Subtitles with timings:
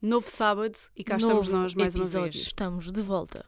[0.00, 2.18] Novo sábado e cá estamos Novo nós mais episódio.
[2.20, 2.36] uma vez.
[2.36, 3.44] Estamos de volta.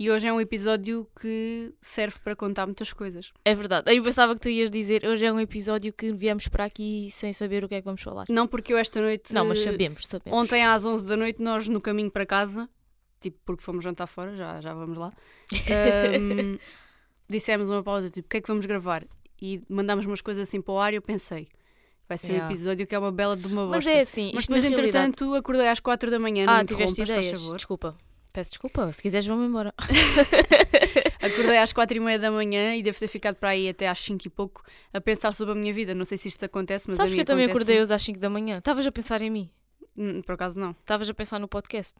[0.00, 3.32] E hoje é um episódio que serve para contar muitas coisas.
[3.44, 3.94] É verdade.
[3.94, 7.32] Eu pensava que tu ias dizer hoje é um episódio que viemos para aqui sem
[7.32, 8.26] saber o que é que vamos falar.
[8.28, 9.32] Não porque eu esta noite.
[9.32, 10.36] Não, mas sabemos, sabemos.
[10.36, 12.68] Ontem às 11 da noite, nós no caminho para casa,
[13.20, 15.12] tipo porque fomos jantar fora, já, já vamos lá,
[15.70, 16.58] ahm,
[17.28, 19.06] dissemos uma pausa, tipo, o que é que vamos gravar?
[19.40, 21.46] E mandámos umas coisas assim para o ar e eu pensei,
[22.12, 22.52] vai ser um Yeah.
[22.52, 23.76] episódio que é uma bela de uma bosta.
[23.76, 26.58] Mas é assim, Mas depois, na realidade- entretanto, acordei às 4 da manhã, não Ah,
[26.58, 27.30] me tiveste ideias.
[27.30, 27.56] favor.
[27.56, 27.96] Desculpa.
[28.32, 28.90] Peço desculpa.
[28.92, 29.74] Se quiseres, vamos embora.
[31.20, 33.98] Acordei às 4 e meia da manhã e devo ter ficado para aí até às
[33.98, 34.62] 5 e pouco
[34.92, 35.94] a pensar sobre a minha vida.
[35.94, 38.18] Não sei se isto acontece, mas Sabes a que eu também acordei hoje às 5
[38.18, 38.58] da manhã.
[38.58, 39.50] Estavas a pensar em mim.
[39.96, 41.94] Hum, Por acaso não, Estavas a pensar no podcast.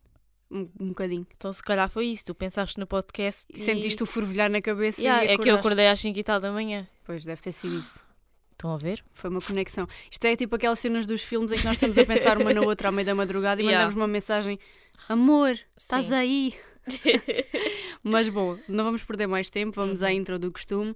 [0.50, 1.26] um, um bocadinho.
[1.36, 2.24] Então se calhar foi isso.
[2.26, 5.36] Tu pensaste no podcast E sentiste o fervilhar na cabeça Yeah, e É que eu
[5.54, 5.58] acordaste.
[5.60, 6.86] acordei às 5 e tal da manhã.
[7.04, 8.04] Pois, deve ter sido isso.
[8.62, 9.02] Estão a ver?
[9.10, 9.88] Foi uma conexão.
[10.08, 12.60] Isto é tipo aquelas cenas dos filmes em que nós estamos a pensar uma na
[12.62, 13.78] outra à meia da madrugada e Yeah.
[13.86, 14.56] mandamos uma mensagem:
[15.08, 16.14] Amor, estás Sim.
[16.14, 16.54] aí?
[18.04, 20.12] Mas bom, não vamos perder mais tempo, vamos à Uhum.
[20.12, 20.94] intro do costume.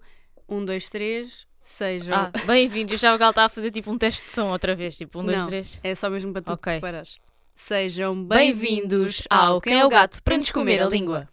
[0.49, 2.15] Um, dois, três, sejam.
[2.17, 2.93] Ah, bem-vindos.
[2.93, 4.97] Eu achava que ela estava a fazer tipo um teste de som outra vez.
[4.97, 5.49] Tipo, um, dois, Não.
[5.49, 5.81] três.
[5.83, 6.73] É só mesmo para tu Ok.
[6.73, 7.19] te preparares.
[7.53, 11.29] Sejam Bem-vindos ao ao Quem é o Gato para nos comer a língua.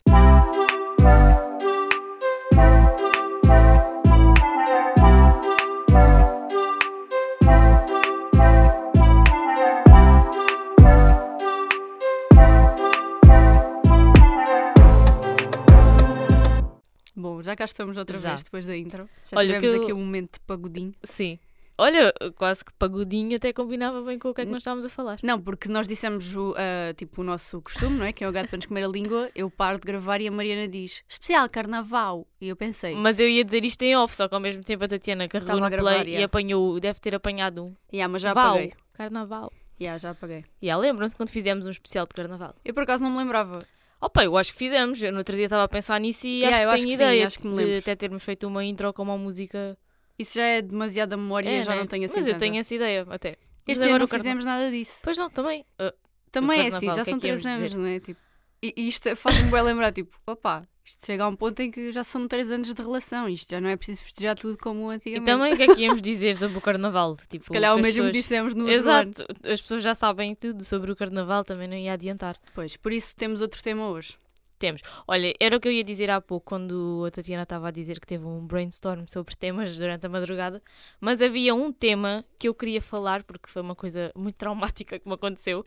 [17.64, 18.30] Cá estamos outra Já.
[18.30, 19.10] vez depois da intro.
[19.26, 20.94] Já Olha, tivemos eu- aqui um momento de pagodinho.
[21.04, 21.40] Sim.
[21.76, 24.90] Olha, quase que pagodinho até combinava bem com o que é que nós estávamos a
[24.90, 25.18] falar.
[25.24, 28.14] Não, porque nós dissemos o, ah, tipo, o nosso costume, não é?
[28.14, 29.32] Que é o gato para nos comer a língua.
[29.34, 32.28] Eu paro de gravar e a Mariana diz especial carnaval.
[32.40, 34.84] E eu pensei, Mas eu ia dizer isto em off, só que ao mesmo tempo
[34.84, 37.74] a Tatiana carregou no gravar, play e apanhou, deve ter apanhado um.
[37.92, 38.74] yeah, mas já Val, apaguei.
[38.94, 39.52] Carnaval.
[39.82, 40.46] Yeah, já apaguei.
[40.62, 42.54] E yeah, lembram-se quando fizemos um especial de carnaval?
[42.64, 43.66] Eu por acaso não me lembrava.
[44.06, 45.02] Opa, eu acho que fizemos.
[45.02, 46.98] Eu no outro dia estava a pensar nisso e Yeah, eu acho acho que que
[46.98, 47.80] tenho sim, ideia acho que me de lembro.
[47.80, 49.78] até termos feito uma intro com uma música.
[50.20, 51.80] Isso já é demasiada memória e É, eu já né?
[51.80, 52.46] não tenho assim Mas eu tanta.
[52.46, 53.38] tenho essa ideia até.
[53.68, 55.00] Este ano não fizemos nada disso.
[55.04, 55.66] Pois não, também.
[55.80, 55.94] Ah,
[56.32, 58.00] Também é assim, já que é são que íamos três anos, não é?
[58.00, 58.20] Tipo,
[58.62, 61.92] e, e isto faz-me bem lembrar, tipo, opá, isto chega a um ponto em que
[61.92, 63.30] já são três anos de relação.
[63.30, 65.26] Isto já não é preciso festejar tudo como e antigamente.
[65.26, 67.16] também o que é que íamos dizer sobre o carnaval?
[67.30, 69.12] Tipo, Se calhar o mesmo pessoas- dissemos no outro ano.
[69.12, 72.38] Exato, as pessoas já sabem tudo sobre o carnaval, também não ia adiantar.
[72.54, 74.18] Pois, por isso temos outro tema hoje.
[74.60, 74.82] Temos.
[75.08, 78.00] Olha, era o que eu ia dizer há pouco quando a Tatiana estava a dizer
[78.00, 80.62] que teve um brainstorm sobre temas durante a madrugada,
[81.02, 85.06] mas havia um tema que eu queria falar porque foi uma coisa muito traumática que
[85.08, 85.66] me aconteceu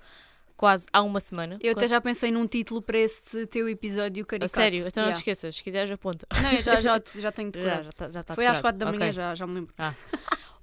[0.57, 1.59] quase há uma semana.
[1.63, 4.53] Eu até Quando- já pensei num título para esse teu episódio A caricato.
[4.55, 5.19] sério, então não te Yeah.
[5.19, 6.27] esqueças, se quiseres aponta.
[6.43, 7.85] Não, eu já, já, já tenho Já, decorado.
[7.85, 8.63] já tá- já tá Foi às decorado.
[8.63, 9.13] quatro da manhã, Ok.
[9.13, 9.75] já, já me lembro.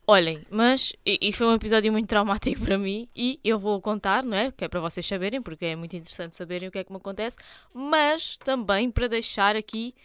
[0.05, 4.21] Olhem, mas e, e foi um episódio muito traumático para mim e eu vou contar,
[4.21, 4.51] não é?
[4.51, 6.97] Que é para vocês saberem, porque é muito interessante saberem o que é que me
[6.97, 7.37] acontece,
[7.73, 9.95] mas também para deixar aqui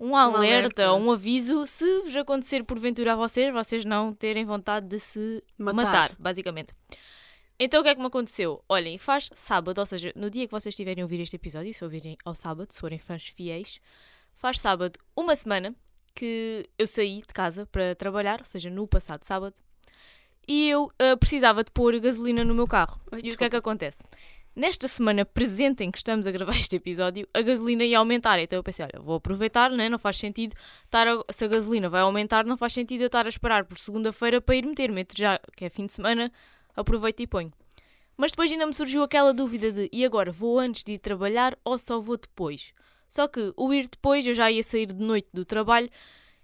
[0.00, 0.94] um alerta, alerta.
[0.94, 5.74] um aviso, se vos acontecer porventura a vocês, vocês não terem vontade de se Matar.
[5.74, 6.72] matar, basicamente.
[7.58, 8.64] Então o que é que me aconteceu?
[8.68, 11.84] Olhem, faz sábado, ou seja, no dia que vocês estiverem a ouvir este episódio, se
[11.84, 13.80] ouvirem ao sábado, se forem fãs fiéis,
[14.34, 15.74] faz sábado uma semana
[16.14, 19.54] que eu saí de casa para trabalhar, ou seja, no passado sábado,
[20.46, 23.00] e eu ah, precisava de pôr gasolina no meu carro.
[23.12, 23.50] Oi, e o que é desculpa.
[23.50, 24.02] que acontece?
[24.56, 28.38] Nesta semana presente em que estamos a gravar este episódio, a gasolina ia aumentar.
[28.38, 29.88] Então eu pensei, olha, vou aproveitar, né?
[29.88, 30.54] não faz sentido
[30.84, 33.78] estar a- se a gasolina vai aumentar, não faz sentido eu estar a esperar por
[33.78, 34.92] segunda-feira para ir meter.
[34.92, 36.30] Meto já, que é fim de semana,
[36.74, 37.50] aproveito e ponho.
[38.16, 41.58] Mas depois ainda me surgiu aquela dúvida de, e agora, vou antes de ir trabalhar
[41.64, 42.72] ou só vou depois?
[43.08, 45.90] Só que o ir depois, eu já ia sair de noite do trabalho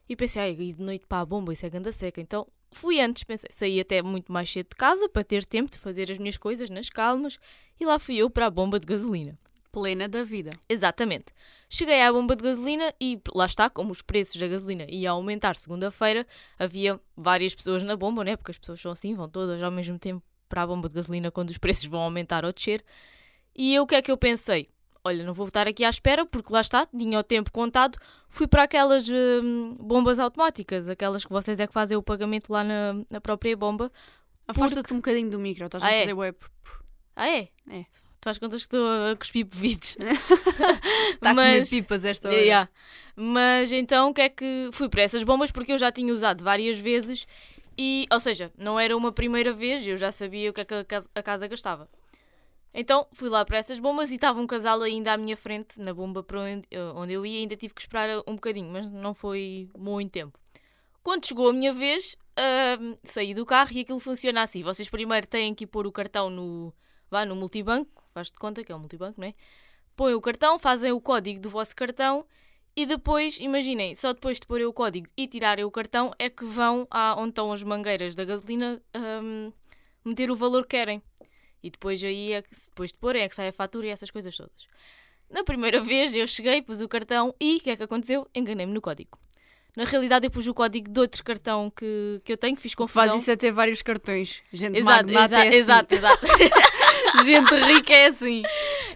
[0.09, 2.21] e pensei, ai, ir de noite para a bomba, isso é ganda seca.
[2.21, 5.79] Então fui antes, pensei, saí até muito mais cedo de casa para ter tempo de
[5.79, 7.39] fazer as minhas coisas nas calmas
[7.79, 9.39] e lá fui eu para a bomba de gasolina.
[9.73, 10.51] Plena da vida.
[10.69, 11.27] Exatamente.
[11.69, 15.55] Cheguei à bomba de gasolina e lá está, como os preços da gasolina iam aumentar
[15.55, 16.27] segunda-feira,
[16.59, 18.37] havia várias pessoas na bomba, né?
[18.37, 21.31] Porque as pessoas são assim, vão todas ao mesmo tempo para a bomba de gasolina
[21.31, 22.85] quando os preços vão aumentar ou descer.
[23.55, 24.69] E eu o que é que eu pensei?
[25.05, 27.97] Olha, não vou estar aqui à espera porque lá está, tinha o tempo contado.
[28.29, 32.63] Fui para aquelas hum, bombas automáticas, aquelas que vocês é que fazem o pagamento lá
[32.65, 33.91] na, na própria bomba.
[34.47, 36.01] Afasta-te um bocadinho do micro, estás Ah, a é?
[36.01, 36.37] fazer web.
[37.17, 37.49] Ah, é?
[37.71, 37.85] É.
[38.21, 39.97] Tu faz contas que estou a cuspir bebidos.
[41.15, 42.37] Está a comer pipas esta hora.
[42.37, 42.71] Yeah.
[43.17, 46.45] Mas então o que é que fui para essas bombas porque eu já tinha usado
[46.45, 47.27] várias vezes
[47.79, 50.75] e, ou seja, não era uma primeira vez, eu já sabia o que é que
[50.75, 51.89] a casa, a casa gastava.
[52.75, 55.95] Então fui lá para essas bombas e estava um casal ainda à minha frente, na
[55.95, 59.69] bomba para onde, onde eu ia, ainda tive que esperar um bocadinho, mas não foi
[59.77, 60.39] muito tempo.
[61.03, 64.63] Quando chegou a minha vez, ahm, saí do carro e aquilo funciona assim.
[64.63, 66.73] Vocês primeiro têm que pôr o cartão no
[67.11, 69.35] vá no multibanco, faz de conta que é o multibanco, não é?
[69.97, 72.25] Põem o cartão, fazem o código do vosso cartão
[72.77, 76.45] e depois, imaginem, só depois de porem o código e tirarem o cartão é que
[76.45, 78.81] vão a onde estão as mangueiras da gasolina
[79.23, 79.53] um,
[80.05, 81.03] meter o valor que querem.
[81.63, 84.11] E depois aí, é que, depois de porem, é que sai a fatura e essas
[84.11, 84.67] coisas todas.
[85.29, 88.27] Na primeira vez eu cheguei, pus o cartão e o que é que aconteceu?
[88.35, 89.19] Enganei-me no código.
[89.77, 92.75] Na realidade, eu pus o código de outro cartão que, que eu tenho, que fiz
[92.75, 93.09] confusão.
[93.11, 94.43] Faz isso a ter vários cartões.
[94.53, 95.57] Gente Exato, magnata exa- é assim.
[95.59, 96.27] exato, exato.
[97.25, 98.43] Gente rica é assim.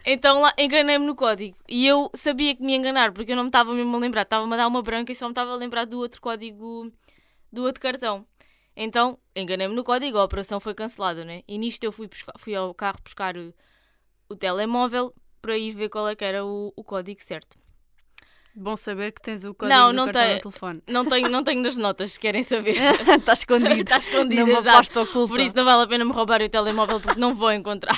[0.05, 1.57] Então lá enganei-me no código.
[1.69, 4.23] E eu sabia que me enganar, porque eu não me estava mesmo a lembrar.
[4.23, 6.91] Estava-me a dar uma branca e só me estava a lembrar do outro código
[7.53, 8.27] do outro cartão.
[8.77, 11.43] Então, enganei-me no código, a operação foi cancelada, né?
[11.49, 13.55] E nisto eu fui, buscar- fui ao carro buscar o,
[14.29, 17.59] o telemóvel para ir ver qual é que era o, o código certo.
[18.57, 20.35] Bom saber que tens o código Não, do não cartão tem.
[20.37, 20.83] no telefone.
[20.87, 22.77] Não tenho, não tenho nas notas, se querem saber.
[23.19, 23.81] Está escondido.
[23.81, 25.01] Está escondido, Numa exato.
[25.01, 25.29] oculta.
[25.29, 27.97] Por isso não vale a pena me roubar o telemóvel porque não vou encontrar.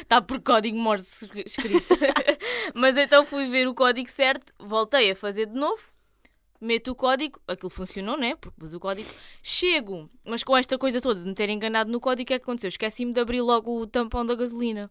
[0.00, 1.86] Está por código Morse escrito.
[2.74, 5.80] Mas então fui ver o código certo, voltei a fazer de novo,
[6.60, 8.34] meto o código, aquilo funcionou, né?
[8.34, 9.08] Porque pus o código.
[9.40, 12.38] Chego, mas com esta coisa toda de me ter enganado no código, o que é
[12.40, 12.68] que aconteceu?
[12.68, 14.90] Esqueci-me de abrir logo o tampão da gasolina.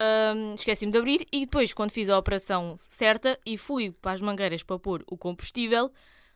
[0.00, 4.20] Ahm, Esqueci-me de abrir e depois, quando fiz a operação certa e fui para as
[4.20, 5.90] mangueiras para pôr o combustível,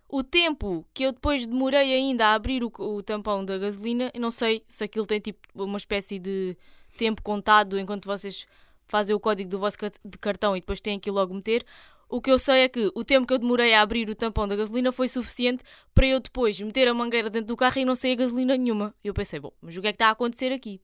[0.09, 4.21] o tempo que eu depois demorei ainda a abrir o, o tampão da gasolina, eu
[4.21, 6.57] não sei se aquilo tem tipo uma espécie de
[6.99, 8.47] tempo contado enquanto vocês
[8.87, 11.65] fazem o código do vosso de cartão e depois têm que logo meter.
[12.09, 14.47] O que eu sei é que o tempo que eu demorei a abrir o tampão
[14.47, 15.65] da gasolina foi suficiente
[15.95, 18.95] para eu depois meter a mangueira dentro do carro e não sair gasolina nenhuma.
[19.03, 20.79] Eu pensei, bom, mas o que é que está a acontecer aqui?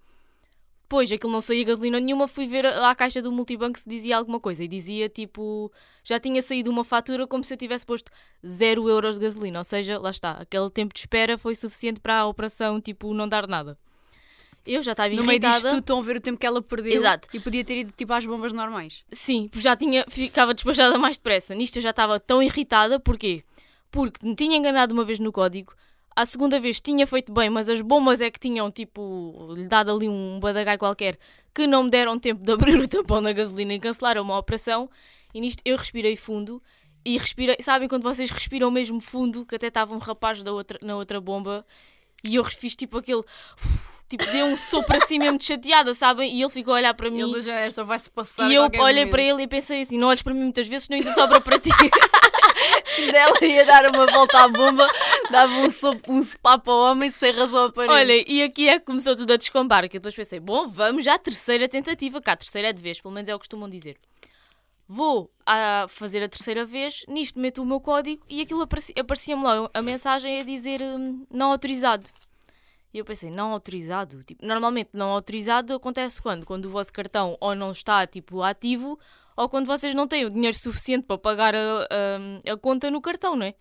[0.88, 4.40] Depois aquilo não saía gasolina nenhuma, fui ver a caixa do multibanco se dizia alguma
[4.40, 4.64] coisa.
[4.64, 5.70] E dizia tipo,
[6.02, 8.10] já tinha saído uma fatura como se eu tivesse posto
[8.46, 9.58] 0 euros de gasolina.
[9.58, 13.28] Ou seja, lá está, aquele tempo de espera foi suficiente para a operação tipo não
[13.28, 13.76] dar nada.
[14.64, 15.68] Eu já estava No meio disto irritada.
[15.74, 16.94] tudo estão a ver o tempo que ela perdeu.
[16.94, 17.28] Exato.
[17.34, 19.04] E podia ter ido tipo às bombas normais.
[19.12, 21.54] Sim, porque já tinha, ficava despachada mais depressa.
[21.54, 23.44] Nisto eu já estava tão irritada, porquê?
[23.90, 25.74] Porque me tinha enganado uma vez no código,
[26.18, 29.92] a segunda vez tinha feito bem, mas as bombas é que tinham, tipo, lhe dado
[29.92, 31.16] ali um badagai qualquer,
[31.54, 34.90] que não me deram tempo de abrir o tampão da gasolina e cancelaram uma operação.
[35.32, 36.60] E nisto eu respirei fundo
[37.04, 40.76] e respirei, sabem quando vocês respiram mesmo fundo, que até estava um rapaz da outra,
[40.82, 41.64] na outra bomba
[42.24, 43.22] e eu fiz tipo aquele.
[44.08, 46.34] Tipo, dei um sopro assim mesmo de chateada, sabem?
[46.34, 47.20] E ele ficou a olhar para mim.
[47.20, 48.50] Ele já esta vai-se passar.
[48.50, 49.10] E eu olhei momento.
[49.10, 51.58] para ele e pensei assim: não olhes para mim muitas vezes, senão ainda sobra para
[51.58, 51.70] ti.
[53.14, 54.86] Ela ia dar uma volta à bomba,
[55.30, 57.92] dava um, so, um sopapo ao homem sem razão aparente.
[57.94, 59.88] Olha, e aqui é que começou tudo a descambar.
[59.88, 63.00] Que eu depois pensei: bom, vamos à terceira tentativa, cá a terceira é de vez,
[63.00, 63.96] pelo menos é o que costumam dizer.
[64.90, 69.42] Vou a fazer a terceira vez, nisto meto o meu código e aquilo aparecia- aparecia-me
[69.44, 72.08] lá a mensagem a dizer hum, não autorizado.
[72.92, 74.24] E eu pensei, não autorizado?
[74.24, 76.46] Tipo, normalmente não autorizado acontece quando?
[76.46, 78.98] Quando o vosso cartão ou não está tipo ativo
[79.38, 83.00] ou quando vocês não têm o dinheiro suficiente para pagar a, a, a conta no
[83.00, 83.54] cartão, não é?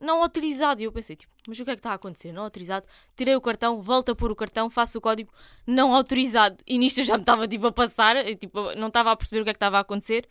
[0.00, 0.82] Não autorizado.
[0.82, 2.32] E eu pensei, tipo, mas o que é que está a acontecer?
[2.32, 2.88] Não autorizado.
[3.16, 5.32] Tirei o cartão, volto a pôr o cartão, faço o código
[5.64, 6.56] não autorizado.
[6.66, 9.42] E nisto eu já me estava tipo a passar, e, tipo, não estava a perceber
[9.42, 10.26] o que é que estava a acontecer.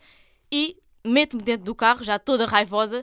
[0.52, 3.02] E meto-me dentro do carro, já toda raivosa,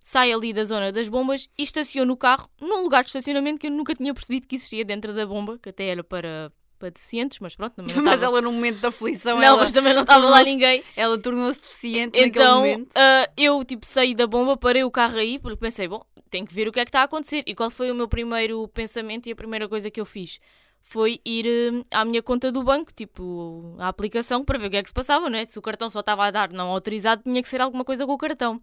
[0.00, 3.68] saio ali da zona das bombas e estaciono o carro num lugar de estacionamento que
[3.68, 6.52] eu nunca tinha percebido que existia dentro da bomba, que até era para,
[6.82, 9.94] para deficientes, mas pronto, não Mas ela, no momento da aflição, Não, ela, mas também
[9.94, 10.82] não estava lá ninguém.
[10.96, 12.88] ela tornou-se deficiente naquele Então, momento.
[12.96, 16.52] ah, eu tipo saí da bomba, parei o carro aí, porque pensei, bom, tenho que
[16.52, 17.44] ver o que é que está a acontecer.
[17.46, 20.40] E qual foi o meu primeiro pensamento e a primeira coisa que eu fiz?
[20.82, 24.76] Foi ir hum, à minha conta do banco, tipo, à aplicação, para ver o que
[24.78, 25.46] é que se passava, né?
[25.46, 28.12] Se o cartão só estava a dar não autorizado, tinha que ser alguma coisa com
[28.12, 28.60] o cartão.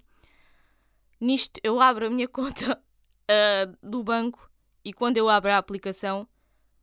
[1.22, 2.78] Nisto, eu abro a minha conta
[3.30, 4.50] ah, do banco
[4.84, 6.28] e quando eu abro a aplicação,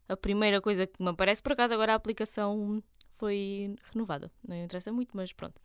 [0.08, 2.82] a primeira coisa que me aparece, por acaso agora a aplicação
[3.16, 5.60] foi renovada, não interessa muito, mas pronto.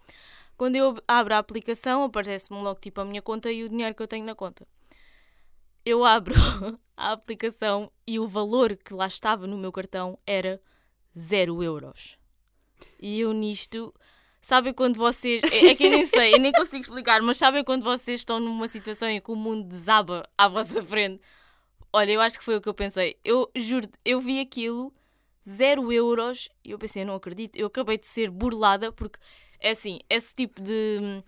[0.57, 4.03] Quando eu abro a aplicação, aparece-me logo tipo a minha conta e o dinheiro que
[4.03, 4.67] eu tenho na conta.
[5.83, 6.35] Eu abro
[6.95, 10.61] a aplicação e o valor que lá estava no meu cartão era
[11.17, 12.17] 0 euros.
[12.99, 13.93] E eu nisto.
[14.39, 15.41] Sabem quando vocês.
[15.43, 18.39] É é que eu nem sei, eu nem consigo explicar, mas sabem quando vocês estão
[18.39, 21.21] numa situação em que o mundo desaba à vossa frente?
[21.93, 23.17] Olha, eu acho que foi o que eu pensei.
[23.23, 24.93] Eu juro, eu vi aquilo,
[25.47, 29.19] 0 euros, e eu pensei, não acredito, eu acabei de ser burlada, porque
[29.59, 31.23] é assim, esse tipo de hum,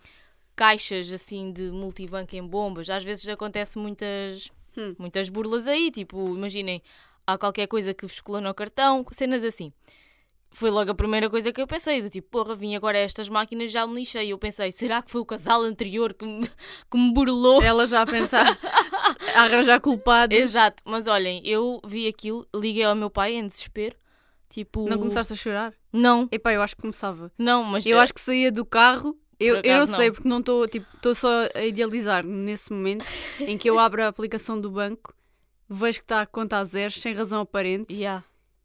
[0.55, 4.95] caixas assim de multibanco em bombas, às vezes acontece muitas, Hum.
[4.97, 6.81] muitas burlas aí, tipo, imaginem,
[7.27, 9.71] há qualquer coisa que vos colou no cartão, cenas assim.
[10.55, 13.71] Foi logo a primeira coisa que eu pensei, do tipo, porra, vim agora estas máquinas
[13.71, 14.31] já me lixei.
[14.31, 16.47] Eu pensei, será que foi o casal anterior que me,
[16.91, 17.61] que me burlou?
[17.63, 18.45] Ela já a pensar
[19.37, 20.37] arranjar culpados.
[20.37, 23.95] Exato, mas olhem, eu vi aquilo, liguei ao meu pai em desespero,
[24.53, 24.87] Tipo.
[24.87, 25.73] Não começaste a chorar?
[25.91, 27.31] Não, Epá, eu acho que começava.
[27.39, 27.87] não, mas.
[27.87, 29.17] Eu eh, acho que saía do carro.
[29.39, 30.13] Eu, eu não acaso, sei, não.
[30.13, 33.03] porque não estou tipo, estou só a idealizar nesse momento
[33.39, 35.11] em que eu abro a aplicação do banco,
[35.67, 37.91] vejo que está a conta a zeros, sem razão aparente.
[37.91, 38.23] Yeah,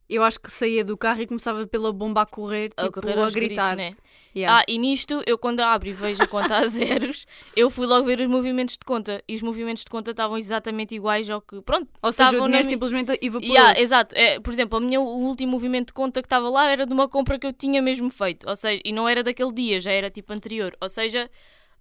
[0.08, 3.18] Eu acho que saía do carro e começava pela bomba a correr, tipo, a correr
[3.18, 3.76] a gritar.
[3.76, 3.96] gritos, né?
[4.34, 4.60] Yeah.
[4.60, 8.06] Ah, e nisto, eu quando abro e vejo a conta a zeros, eu fui logo
[8.06, 9.22] ver os movimentos de conta.
[9.26, 11.60] E os movimentos de conta estavam exatamente iguais ao que.
[11.62, 13.54] Pronto, Ou seja, o dinheiro simplesmente evaporou.
[13.54, 14.14] Yeah, exato.
[14.16, 16.92] É, por exemplo, a minha, o último movimento de conta que estava lá era de
[16.92, 18.48] uma compra que eu tinha mesmo feito.
[18.48, 20.76] Ou seja, e não era daquele dia, já era tipo anterior.
[20.80, 21.28] Ou seja,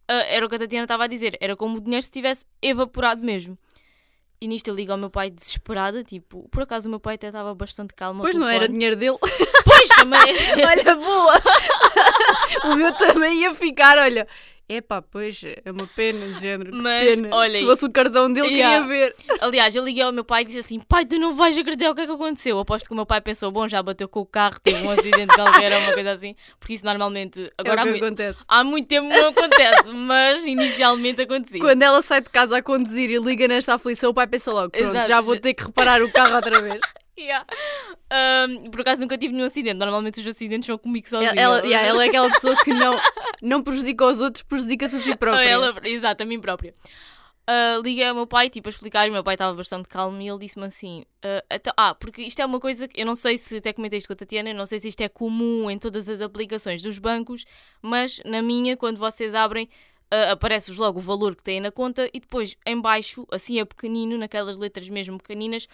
[0.08, 1.38] ah, era o que a Tatiana estava a dizer.
[1.40, 3.58] Era como o dinheiro se tivesse evaporado mesmo.
[4.40, 7.28] E nisto eu ligo ao meu pai desesperada, tipo, por acaso o meu pai até
[7.28, 8.22] estava bastante calmo.
[8.22, 9.18] Pois não era dinheiro dele.
[9.88, 10.20] Pois também.
[10.66, 11.42] olha, boa!
[12.66, 14.28] o meu também ia ficar, olha.
[14.70, 16.72] Epá, pois é uma pena, de género.
[16.76, 17.30] Mas, pena.
[17.32, 18.86] olha, Se fosse o cartão dele, Yeah.
[18.86, 19.16] queria ver.
[19.40, 21.96] Aliás, eu liguei ao meu pai e disse assim: Pai, tu não vais acreditar o
[21.96, 22.60] que é que aconteceu.
[22.60, 25.34] Aposto que o meu pai pensou: Bom, já bateu com o carro, teve um acidente
[25.34, 26.36] qualquer, uma coisa assim.
[26.60, 27.50] Porque isso normalmente.
[27.58, 28.40] Agora é há, acontece.
[28.46, 31.62] há muito tempo não acontece, mas inicialmente acontecia.
[31.62, 34.72] Quando ela sai de casa a conduzir e liga nesta aflição, o pai pensa logo:
[34.72, 35.08] pronto, Exato.
[35.08, 36.82] já vou ter que reparar o carro outra vez.
[37.18, 37.46] Yeah.
[38.12, 39.76] Ahm, por acaso nunca tive nenhum acidente.
[39.76, 41.32] Normalmente os acidentes são comigo sozinha.
[41.36, 43.00] ela, ela, yeah, ela é aquela pessoa que não,
[43.42, 45.44] não prejudica os outros, prejudica-se a si própria.
[45.44, 46.74] Ela, exato, a mim própria.
[47.50, 50.28] Ah, liguei ao meu pai, tipo, a explicar, o meu pai estava bastante calmo e
[50.28, 53.38] ele disse-me assim: ah, então- ah, porque isto é uma coisa que eu não sei
[53.38, 55.80] se até comentei isto com a Tatiana, eu não sei se isto é comum em
[55.80, 57.46] todas as aplicações dos bancos,
[57.82, 59.70] mas na minha, quando vocês abrem,
[60.12, 63.66] ah, aparece-vos logo o valor que têm na conta e depois em baixo, assim a
[63.66, 65.70] pequenino, naquelas letras mesmo pequeninas,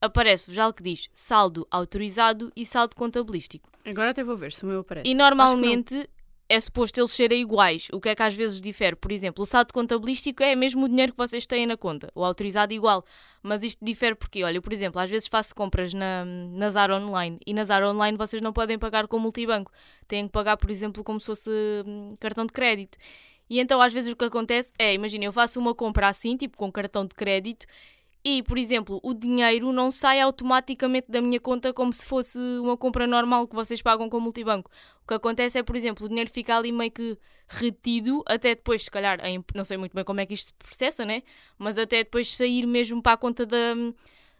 [0.00, 3.68] aparece-vos algo que diz saldo autorizado e saldo contabilístico.
[3.84, 5.08] Agora até vou ver se o meu aparece.
[5.08, 6.08] E normalmente
[6.48, 7.88] é suposto eles serem iguais.
[7.92, 8.96] O que é que às vezes difere?
[8.96, 12.10] Por exemplo, o saldo contabilístico é mesmo o dinheiro que vocês têm na conta.
[12.14, 13.04] O autorizado igual.
[13.42, 17.38] Mas isto difere porque, olha, por exemplo, às vezes faço compras na, na Zara Online
[17.46, 19.70] e na Zara Online vocês não podem pagar com multibanco.
[20.06, 21.50] Têm que pagar, por exemplo, como se fosse
[21.86, 22.96] hum, cartão de crédito.
[23.50, 26.56] E então às vezes o que acontece é, imagina, eu faço uma compra assim, tipo
[26.56, 27.66] com cartão de crédito,
[28.36, 32.76] e, por exemplo, o dinheiro não sai automaticamente da minha conta como se fosse uma
[32.76, 34.70] compra normal que vocês pagam com multibanco.
[35.02, 37.16] O que acontece é, por exemplo, o dinheiro fica ali meio que
[37.48, 40.54] retido, até depois, se calhar, em- não sei muito bem como é que isto se
[40.54, 41.22] processa, né?
[41.58, 43.74] Mas até depois sair mesmo para a conta da,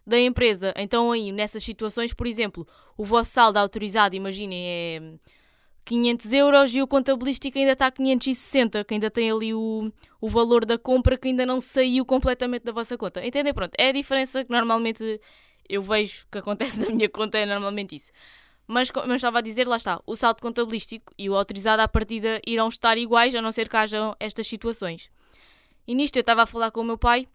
[0.06, 0.74] da empresa.
[0.76, 2.66] Então, aí, nessas situações, por exemplo,
[2.96, 5.00] o vosso saldo autorizado, imaginem, é
[5.88, 9.90] 500 euros e o contabilístico ainda está a 560, que ainda tem ali o,
[10.20, 13.26] o valor da compra que ainda não saiu completamente da vossa conta.
[13.26, 13.54] Entendem?
[13.54, 15.18] Pronto, é a diferença que normalmente
[15.66, 18.12] eu vejo que acontece na minha conta, é normalmente isso.
[18.66, 21.88] Mas, como eu estava a dizer, lá está, o saldo contabilístico e o autorizado à
[21.88, 25.10] partida irão estar iguais, a não ser que hajam estas situações.
[25.86, 27.26] E nisto eu estava a falar com o meu pai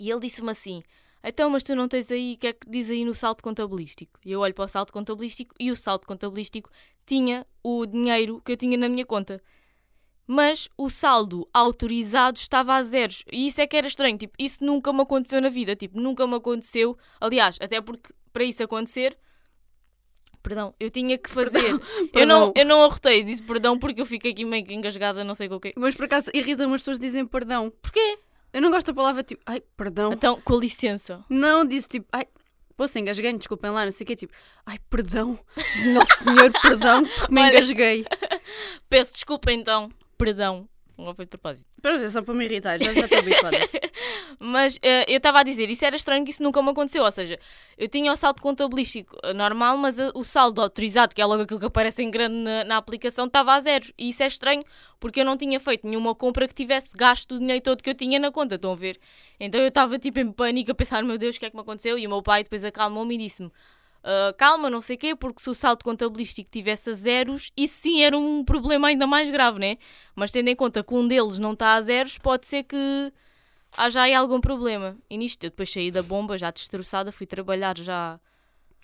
[0.00, 0.82] e ele disse-me assim:
[1.22, 4.18] Então, mas tu não tens aí, o que é que diz aí no saldo contabilístico?
[4.24, 6.70] E eu olho para o saldo contabilístico e o saldo contabilístico
[7.04, 9.42] tinha o dinheiro que eu tinha na minha conta.
[10.26, 13.24] Mas o saldo autorizado estava a zeros.
[13.32, 14.18] E isso é que era estranho.
[14.18, 15.74] Tipo, isso nunca me aconteceu na vida.
[15.74, 16.98] Tipo, nunca me aconteceu.
[17.18, 19.16] Aliás, até porque para isso acontecer.
[20.42, 21.80] Perdão, eu tinha que fazer.
[22.12, 25.34] Eu, não, eu não arrotei, disse perdão porque eu fiquei aqui meio que engasgada, não
[25.34, 25.72] sei com o quê.
[25.76, 27.72] Mas por acaso irrita-me as pessoas dizem perdão.
[27.82, 28.18] Porquê?
[28.52, 30.12] Eu não gosto da palavra tipo, ai, perdão.
[30.12, 31.24] Então, com licença.
[31.28, 32.26] Não, disse tipo, ai,
[32.76, 34.32] poxa, engasguei, desculpem lá, não sei o quê, tipo,
[34.64, 35.38] ai, perdão,
[35.92, 37.50] nosso senhor, perdão, porque me Olha.
[37.50, 38.04] engasguei.
[38.88, 39.90] Peço desculpa então.
[40.16, 40.68] Perdão.
[40.98, 41.68] Não foi de propósito.
[41.80, 43.56] Pronto, é só para me irritar, já estou habituada.
[44.40, 47.04] Mas eh, eu estava a dizer, isso era estranho que isso nunca me aconteceu.
[47.04, 47.38] Ou seja,
[47.76, 51.42] eu tinha o saldo contabilístico eh, normal, mas eh, o saldo autorizado, que é logo
[51.42, 53.92] aquilo que aparece em grande na, na aplicação, estava a zeros.
[53.96, 54.64] E isso é estranho
[54.98, 57.94] porque eu não tinha feito nenhuma compra que tivesse gasto o dinheiro todo que eu
[57.94, 58.56] tinha na conta.
[58.56, 58.98] Estão a ver?
[59.38, 61.62] Então eu estava tipo em pânico a pensar, meu Deus, o que é que me
[61.62, 61.96] aconteceu?
[61.96, 63.52] E o meu pai depois acalmou-me e disse-me.
[64.10, 67.82] "Ah, calma, não sei o quê, porque se o saldo contabilístico tivesse a zeros, isso
[67.82, 69.76] sim era um problema ainda mais grave, né?
[70.14, 73.12] Mas tendo em conta que um deles não está a zeros, pode ser que
[73.76, 74.96] haja aí algum problema.
[75.10, 78.18] E nisto, eu depois saí da bomba, já destroçada, fui trabalhar já.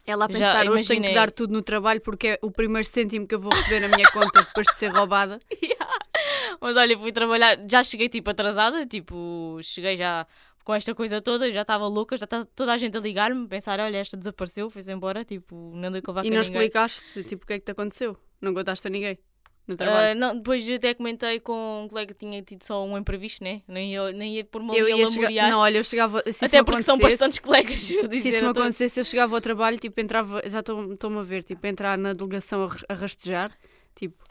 [0.06, 2.86] Ela a Já pensar, hoje tenho que dar tudo no trabalho porque é o primeiro
[2.86, 5.40] cêntimo que eu vou receber na minha conta depois de ser roubada.
[6.60, 10.26] Mas olha, fui trabalhar, já cheguei tipo atrasada, tipo, cheguei já
[10.64, 13.78] com esta coisa toda, já estava louca, já estava toda a gente a ligar-me, pensar,
[13.78, 16.52] olha, esta desapareceu, foi-se embora, tipo, não deu com vaca E não ninguém.
[16.62, 18.16] explicaste, tipo, o que é que te aconteceu?
[18.40, 19.18] Não contaste a ninguém
[19.66, 20.12] no trabalho?
[20.12, 23.62] Ah, não, depois até comentei com um colega que tinha tido só um imprevisto, né?
[23.68, 25.50] Nem ia, nem ia por-me eu ali a ia chegar...
[25.50, 26.22] Não, olha, eu chegava...
[26.24, 29.04] Se isso Até porque são bastantes colegas, eu Se dizer isso a me acontecesse, eu
[29.04, 32.92] chegava ao trabalho, tipo, entrava, já estou- estou-me a ver, tipo, entrar na delegação a,
[32.92, 33.56] a rastejar,
[33.94, 34.22] tipo,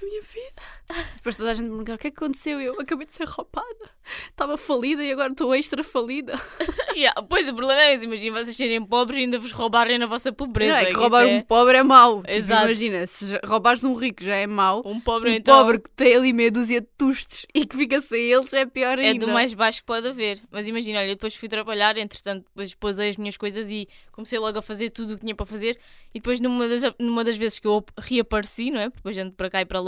[0.00, 1.04] a minha vida.
[1.16, 2.60] Depois toda a gente me perguntar o que é que aconteceu.
[2.60, 3.90] Eu acabei de ser roubada.
[4.30, 6.34] Estava falida e agora estou extra falida.
[6.98, 10.06] Yeah, Pois o problema é esse, imagina vocês serem pobres e ainda vos roubarem na
[10.06, 10.72] vossa pobreza.
[10.72, 12.22] Não, é que roubar é- um pobre é mau.
[12.22, 12.64] Tipo, Exato.
[12.64, 14.82] imagina, se roubares um rico já é mau.
[14.84, 18.00] Um pobre Um então pobre que tem ali meia dúzia de tustos e que fica
[18.00, 19.26] sem eles é pior é ainda.
[19.26, 20.40] do mais baixo que pode haver.
[20.50, 24.40] Mas imagina, olha, eu depois fui trabalhar, entretanto depois posei as minhas coisas e comecei
[24.40, 25.78] logo a fazer tudo o que tinha para fazer.
[26.12, 28.88] E depois numa das, numa das vezes que eu reapareci, não é?
[28.90, 29.87] Depois ando para cá e para lá,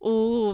[0.00, 0.52] o,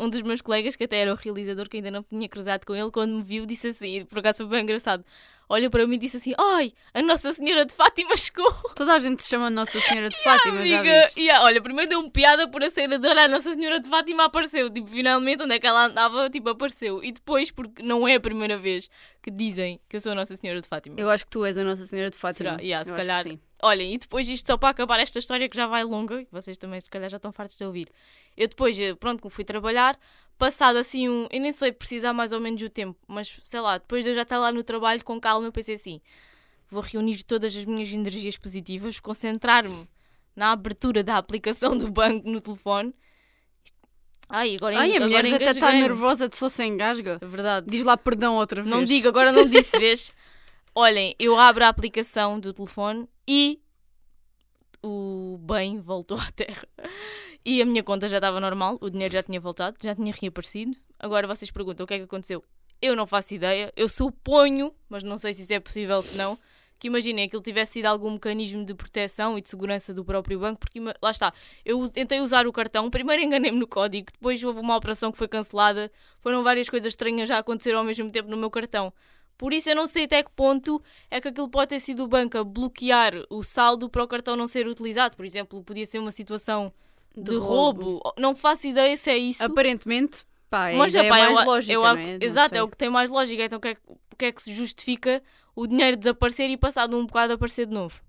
[0.00, 2.74] um dos meus colegas, que até era o realizador, que ainda não tinha cruzado com
[2.74, 5.04] ele, quando me viu, disse assim, por acaso foi bem engraçado,
[5.48, 8.52] olha para mim e disse assim, ai, a Nossa Senhora de Fátima chegou.
[8.74, 11.20] Toda a gente se chama Nossa Senhora de Fátima, já Amiga, viste?
[11.20, 14.24] yeah, olha, primeiro deu-me piada por a cena de olha, a Nossa Senhora de Fátima
[14.24, 14.68] apareceu.
[14.70, 17.02] Tipo, finalmente, onde é que ela andava, tipo, apareceu.
[17.02, 18.90] E depois, porque não é a primeira vez
[19.22, 20.96] que dizem que eu sou a Nossa Senhora de Fátima.
[20.98, 22.50] Eu acho que tu és a Nossa Senhora de Fátima.
[22.50, 22.62] Será?
[22.62, 23.24] Yeah, se calhar.
[23.62, 26.56] Olhem, e depois isto só para acabar esta história que já vai longa, que vocês
[26.58, 27.88] também se calhar já estão fartos de ouvir.
[28.36, 29.98] Eu depois, eh, pronto, fui trabalhar,
[30.36, 31.26] passado assim um.
[31.30, 34.14] Eu nem sei precisar mais ou menos o tempo, mas sei lá, depois de eu
[34.14, 36.00] já estar lá no trabalho com calma, eu pensei assim:
[36.68, 39.88] vou reunir todas as minhas energias positivas, concentrar-me
[40.34, 42.94] na abertura da aplicação do banco no telefone.
[44.28, 47.18] Ai, agora Ai, a agora mulher até está nervosa de só se engasga.
[47.22, 47.66] É verdade.
[47.68, 48.74] Diz lá perdão outra vez.
[48.74, 50.12] Não digo, agora não disse, vês?
[50.74, 53.60] Olhem, eu abro a aplicação do telefone e
[54.82, 56.66] o bem voltou à terra.
[57.44, 60.76] E a minha conta já estava normal, o dinheiro já tinha voltado, já tinha reaparecido.
[60.98, 62.42] Agora vocês perguntam o que é que aconteceu.
[62.80, 66.38] Eu não faço ideia, eu suponho, mas não sei se isso é possível se não,
[66.78, 70.38] que imaginem que ele tivesse sido algum mecanismo de proteção e de segurança do próprio
[70.38, 71.32] banco, porque lá está,
[71.64, 75.28] eu tentei usar o cartão, primeiro enganei-me no código, depois houve uma operação que foi
[75.28, 78.92] cancelada, foram várias coisas estranhas já a acontecer ao mesmo tempo no meu cartão.
[79.38, 82.08] Por isso eu não sei até que ponto é que aquilo pode ter sido o
[82.08, 85.16] banco a bloquear o saldo para o cartão não ser utilizado.
[85.16, 86.72] Por exemplo, podia ser uma situação
[87.14, 87.82] de, De roubo.
[87.82, 88.14] roubo.
[88.18, 89.42] Não faço ideia se é isso.
[89.44, 92.18] Aparentemente, pá, é Mas, a ideia epá, mais eu- lógica, eu- é?
[92.20, 93.44] Exato, é o que tem mais lógica.
[93.44, 93.80] Então, o que, é, que-
[94.18, 95.22] que é que se justifica
[95.54, 98.00] o dinheiro desaparecer e passado um bocado aparecer de novo?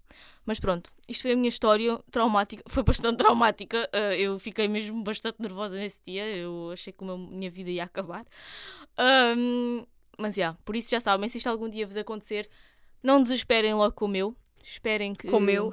[0.45, 2.63] Mas pronto, isto foi a minha história traumática.
[2.69, 3.89] Foi bastante traumática.
[3.93, 6.25] uh, eu fiquei mesmo bastante nervosa nesse dia.
[6.25, 8.25] Eu achei que a minha vida ia acabar.
[9.37, 9.85] Um,
[10.17, 11.29] mas já, por isso já sabem.
[11.29, 12.49] Se isto algum dia vos acontecer,
[13.03, 14.35] não desesperem logo com o meu.
[14.63, 15.27] Esperem que.
[15.29, 15.71] Comeu.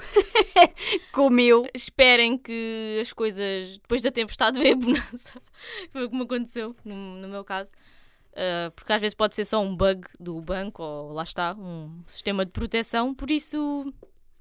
[1.12, 1.66] Comeu.
[1.74, 5.42] Esperem que as coisas, depois da tempestade, veio a bonança.
[5.90, 7.72] Foi o que me aconteceu, no, no meu caso.
[8.33, 12.02] Uh, porque às vezes pode ser só um bug do banco, ou lá está, um
[12.07, 13.14] sistema de proteção.
[13.14, 13.92] Por isso,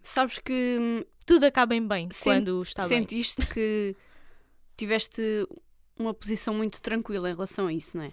[0.06, 3.00] Sabes que hum, tudo acaba em bem Sen- quando está bem.
[3.00, 3.96] sentiste que
[4.76, 5.22] tiveste
[5.98, 8.12] uma posição muito tranquila em relação a isso, não é?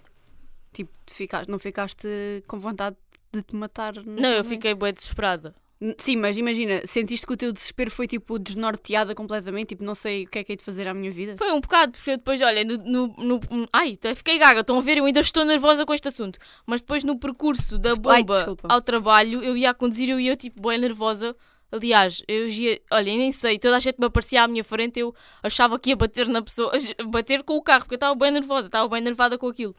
[0.73, 2.07] Tipo, ficaste, não ficaste
[2.47, 2.95] com vontade
[3.33, 3.93] de te matar.
[4.05, 5.53] Não, eu fiquei bem desesperada.
[5.97, 10.25] Sim, mas imagina, sentiste que o teu desespero foi tipo desnorteada completamente, tipo, não sei
[10.25, 11.35] o que é que hei de fazer à minha vida.
[11.37, 12.77] Foi um bocado, porque eu depois, olha, no.
[12.77, 13.39] no, no-
[13.73, 16.37] ai, fiquei gaga, estão a ver, eu ainda estou nervosa com este assunto.
[16.67, 18.67] Mas depois no percurso da Ai, bomba desculpa.
[18.71, 21.35] ao trabalho, eu ia a conduzir, eu ia tipo, bem nervosa.
[21.71, 24.99] Aliás, eu ia, olha, eu nem sei, toda a gente me aparecia à minha frente,
[24.99, 26.71] eu achava que ia bater na pessoa,
[27.09, 29.73] bater com o carro, porque eu estava bem nervosa, estava bem nervada com aquilo.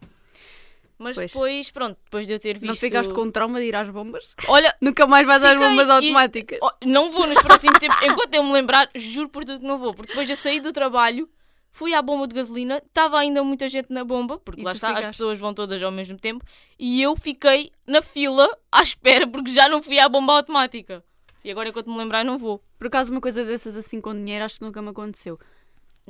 [1.02, 1.32] Mas Pois.
[1.32, 2.66] depois, pronto, depois de eu ter visto.
[2.66, 4.34] Não ficaste com trauma de ir às bombas?
[4.48, 6.58] Olha, Nunca mais vais às Fiquei bombas e- automáticas.
[6.62, 9.76] Oh, não vou nos próximos tempos, enquanto eu me lembrar, juro por tudo que não
[9.78, 11.28] vou, porque depois eu saí do trabalho,
[11.70, 14.74] fui à bomba de gasolina, estava ainda muita gente na bomba, porque E lá tu
[14.76, 15.12] está, as ficaste?
[15.16, 16.44] pessoas vão todas ao mesmo tempo,
[16.78, 21.02] e eu fiquei na fila à espera, porque já não fui à bomba automática.
[21.44, 22.62] E agora, enquanto me lembrar, não vou.
[22.78, 25.38] Por acaso, uma coisa dessas assim com dinheiro, acho que nunca me aconteceu.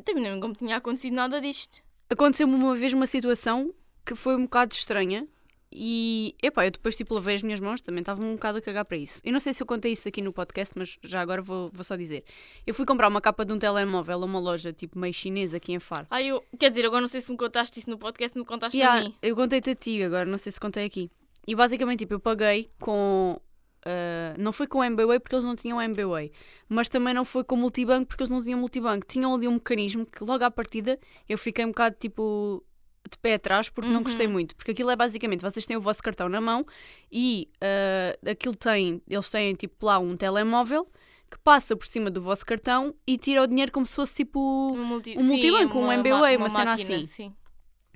[0.04, 1.80] Também nem como tinha acontecido nada disto.
[2.10, 3.72] Aconteceu-me uma vez uma situação
[4.04, 5.26] que foi um bocado estranha
[5.74, 8.84] e, epá, eu depois tipo lavei as minhas mãos, também estava um bocado a cagar
[8.84, 9.22] para isso.
[9.24, 11.82] Eu não sei se eu contei isso aqui no podcast, mas já agora vou, vou
[11.82, 12.24] só dizer.
[12.66, 15.72] Eu fui comprar uma capa de um telemóvel a uma loja tipo meio chinesa aqui
[15.72, 16.06] em Faro.
[16.10, 18.76] Ah, eu, quer dizer, agora não sei se me contaste isso no podcast, me contaste
[18.76, 19.14] Yeah, a mim.
[19.22, 21.10] eu contei-te a ti agora, não sei se contei aqui.
[21.46, 23.40] E basicamente, tipo, eu paguei com.
[23.86, 26.30] ah, não foi com o MBWay porque eles não tinham MBWay,
[26.68, 29.06] mas também não foi com multibanco porque eles não tinham multibanco.
[29.06, 32.62] Tinham ali um mecanismo que logo à partida eu fiquei um bocado tipo
[33.10, 34.32] de pé atrás porque não gostei Uhum.
[34.32, 34.54] muito.
[34.56, 36.64] Porque aquilo é basicamente, vocês têm o vosso cartão na mão
[37.10, 40.86] e ah, aquilo tem, eles têm tipo lá um telemóvel
[41.30, 44.38] que passa por cima do vosso cartão e tira o dinheiro como se fosse tipo.
[44.74, 45.16] Um, multi...
[45.18, 47.06] um multibanco, um uma, MBWay, ma- uma cena máquina, assim.
[47.06, 47.34] Sim.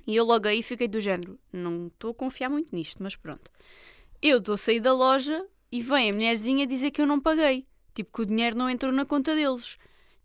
[0.07, 3.51] E eu logo aí fiquei do género, não estou a confiar muito nisto, mas pronto.
[4.21, 7.65] Eu estou a sair da loja e vem a mulherzinha dizer que eu não paguei.
[7.93, 9.77] Tipo, que o dinheiro não entrou na conta deles.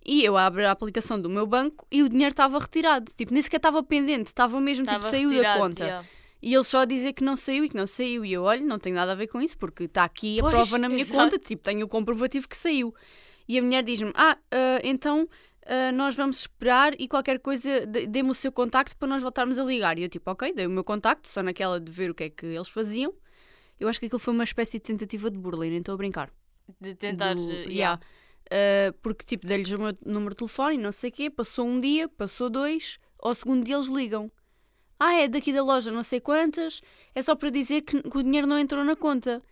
[0.04, 3.12] E eu abro a aplicação do meu banco e o dinheiro estava retirado.
[3.16, 5.84] Tipo, nem sequer estava pendente, estava mesmo, tipo, Estava saiu da conta.
[5.84, 6.08] yeah.
[6.42, 8.24] E eles só a dizer que não saiu e que não saiu.
[8.24, 10.52] E eu, olho, não tenho nada a ver com isso, porque está aqui a Pois,
[10.54, 11.16] prova na minha exato.
[11.16, 12.92] conta, tipo, tenho o comprovativo que saiu.
[13.48, 15.28] E a mulher diz-me, ah, ah, então
[15.66, 19.56] ah, nós vamos esperar e qualquer coisa, dê- dê-me o seu contacto para nós voltarmos
[19.56, 19.96] a ligar.
[19.98, 22.28] E eu, tipo, ok, dei o meu contacto, só naquela de ver o que é
[22.30, 23.14] que eles faziam.
[23.78, 25.96] Eu acho que aquilo foi uma espécie de tentativa de burla, e nem estou a
[25.96, 26.28] brincar.
[26.80, 27.34] De tentar.
[27.36, 27.70] Do- yeah.
[27.72, 28.00] yeah.
[28.52, 31.80] Uh, porque tipo, dei-lhes o meu número de telefone não sei o quê, passou um
[31.80, 34.30] dia, passou dois, ao segundo dia eles ligam.
[35.00, 36.82] Ah, é daqui da loja não sei quantas,
[37.14, 39.42] é só para dizer que, que o dinheiro não entrou na conta.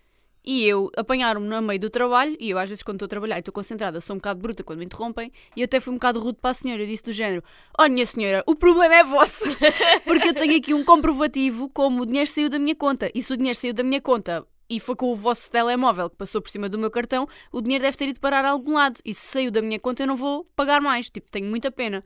[0.45, 3.37] E eu apanharam-me no meio do trabalho, e eu às vezes quando estou a trabalhar
[3.37, 5.97] e estou concentrada sou um bocado bruta quando me interrompem, e eu até fui um
[5.97, 7.43] bocado rude para a senhora, eu disse do género,
[7.79, 9.45] oh minha senhora, o problema é vosso,
[10.05, 13.33] porque eu tenho aqui um comprovativo como o dinheiro saiu da minha conta, e se
[13.33, 16.49] o dinheiro saiu da minha conta e foi com o vosso telemóvel que passou por
[16.49, 19.01] cima do meu cartão, o dinheiro deve ter ido parar a algum lado.
[19.05, 21.11] E se saiu da minha conta, eu não vou pagar mais.
[21.11, 22.05] Tipo, tenho muita pena.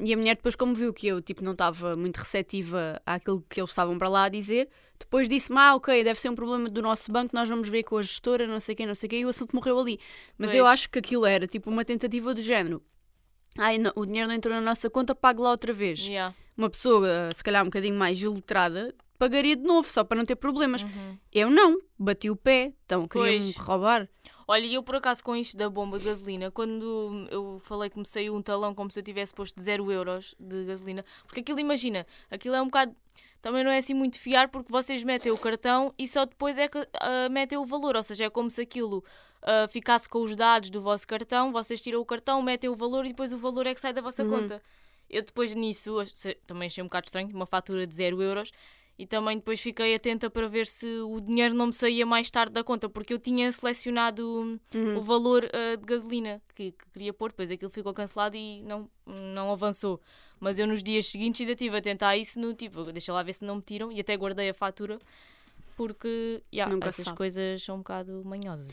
[0.00, 3.60] E a mulher depois, como viu que eu tipo, não estava muito receptiva àquilo que
[3.60, 6.80] eles estavam para lá a dizer, depois disse-me, ah, ok, deve ser um problema do
[6.82, 9.26] nosso banco, nós vamos ver com a gestora, não sei quem, não sei quem, e
[9.26, 9.98] o assunto morreu ali.
[10.38, 10.74] Mas eu Pois.
[10.74, 12.82] acho que aquilo era tipo uma tentativa do género.
[13.58, 16.06] Ai, não, o dinheiro não entrou na nossa conta, pague lá outra vez.
[16.06, 16.34] Yeah.
[16.56, 20.36] Uma pessoa, se calhar um bocadinho mais iletrada, pagaria de novo, só para não ter
[20.36, 20.82] problemas.
[20.82, 21.18] Uhum.
[21.32, 24.08] Eu não, bati o pé, então queriam-me roubar.
[24.48, 28.06] Olha, eu por acaso com isto da bomba de gasolina, quando eu falei que me
[28.06, 32.06] saiu um talão como se eu tivesse posto 0 euros de gasolina, porque aquilo, imagina,
[32.30, 32.94] aquilo é um bocado.
[33.42, 36.68] Também não é assim muito fiar porque vocês metem o cartão e só depois é
[36.68, 39.04] que ah, metem o valor, ou seja, é como se aquilo
[39.42, 43.04] ah, ficasse com os dados do vosso cartão, vocês tiram o cartão, metem o valor
[43.04, 44.30] e depois o valor é que sai da vossa Uhum.
[44.30, 44.62] conta.
[45.08, 45.92] Eu depois nisso
[46.46, 48.50] também achei um bocado estranho, uma fatura de 0 euros,
[48.98, 52.52] e também depois fiquei atenta para ver se o dinheiro não me saía mais tarde
[52.54, 54.96] da conta, porque eu tinha selecionado Uhum.
[54.98, 58.88] o valor uh, de gasolina que, que queria pôr, depois aquilo ficou cancelado e não,
[59.06, 60.00] não avançou.
[60.40, 63.34] Mas eu nos dias seguintes ainda estive a tentar isso no tipo, deixa lá ver
[63.34, 64.98] se não me tiram e até guardei a fatura
[65.76, 67.16] porque yeah, Nunca essas sabe.
[67.16, 68.70] coisas são um bocado manhosas.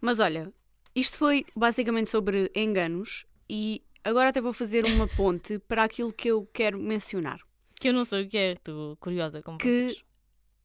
[0.00, 0.52] Mas olha,
[0.94, 6.28] isto foi basicamente sobre enganos e agora até vou fazer uma ponte para aquilo que
[6.28, 7.40] eu quero mencionar.
[7.80, 10.04] Que eu não sei o que é, estou curiosa como Que- vocês.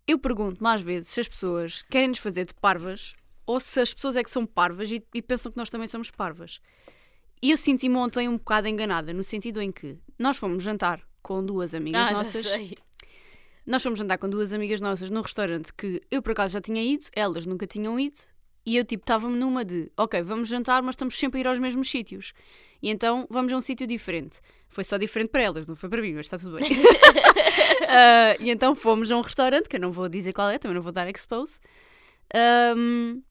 [0.08, 3.16] Eu pergunto-me às vezes se as pessoas querem nos fazer de parvas
[3.48, 6.12] ou se as pessoas é que são parvas e, e pensam que nós também somos
[6.12, 6.60] parvas.
[7.42, 11.44] E eu senti-me ontem um bocado enganada, no sentido em que nós fomos jantar com
[11.44, 12.46] duas amigas Ah, já nossas.
[12.48, 12.76] sei.
[13.66, 16.84] Nós fomos jantar com duas amigas nossas num restaurante que eu por acaso já tinha
[16.84, 18.20] ido, elas nunca tinham ido,
[18.66, 21.60] e eu tipo estava-me numa de, ok, vamos jantar, mas estamos sempre a ir aos
[21.60, 22.34] mesmos sítios.
[22.82, 24.40] E então vamos a um sítio diferente.
[24.68, 26.70] Foi só diferente para elas, não foi para mim, mas está tudo bem.
[27.88, 30.76] Ah, e então fomos a um restaurante, que eu não vou dizer qual é, também
[30.76, 31.60] não vou dar expose.
[32.34, 33.22] Ahm,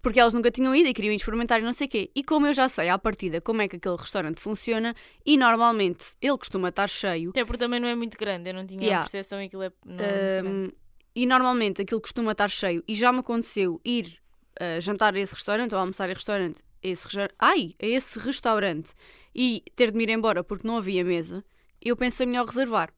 [0.00, 2.10] porque elas nunca tinham ido e queriam experimentar e não sei o quê.
[2.14, 6.16] E como eu já sei à partida como é que aquele restaurante funciona, e normalmente
[6.20, 9.00] ele costuma estar cheio, Até porque também não é muito grande, eu não tinha Yeah.
[9.00, 10.42] a percepção que aquilo é, não é.
[10.42, 10.72] Um,
[11.14, 14.18] e normalmente aquilo costuma estar cheio e já me aconteceu ir
[14.60, 18.92] uh, jantar a esse restaurante ou almoçar a restaurante a esse, ai, a esse restaurante
[19.34, 21.44] e ter de me ir embora porque não havia mesa,
[21.80, 22.92] eu pensei melhor reservar.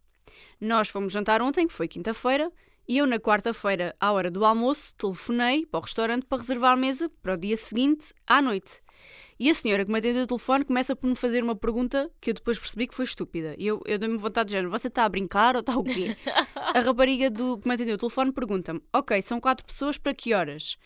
[0.60, 2.50] Nós fomos jantar ontem, que foi quinta-feira,
[2.86, 7.08] e eu na quarta-feira, à hora do almoço, telefonei para o restaurante para reservar mesa
[7.22, 8.83] para o dia seguinte, à noite.
[9.38, 12.30] E a senhora que me atendeu o telefone começa por me fazer uma pergunta que
[12.30, 13.54] eu depois percebi que foi estúpida.
[13.58, 16.16] E eu, eu dei-me vontade de género, você está a brincar ou está o quê?
[16.56, 20.32] a rapariga do, que me atendeu o telefone pergunta-me, ok, são quatro pessoas, para que
[20.32, 20.76] horas?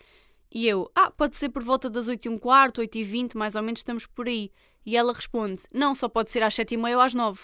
[0.51, 3.37] E eu, ah, pode ser por volta das 8 e um quarto, 8 e 20,
[3.37, 4.51] mais ou menos estamos por aí.
[4.83, 7.39] E ela responde, não, só pode ser às 7 e meia ou às 9.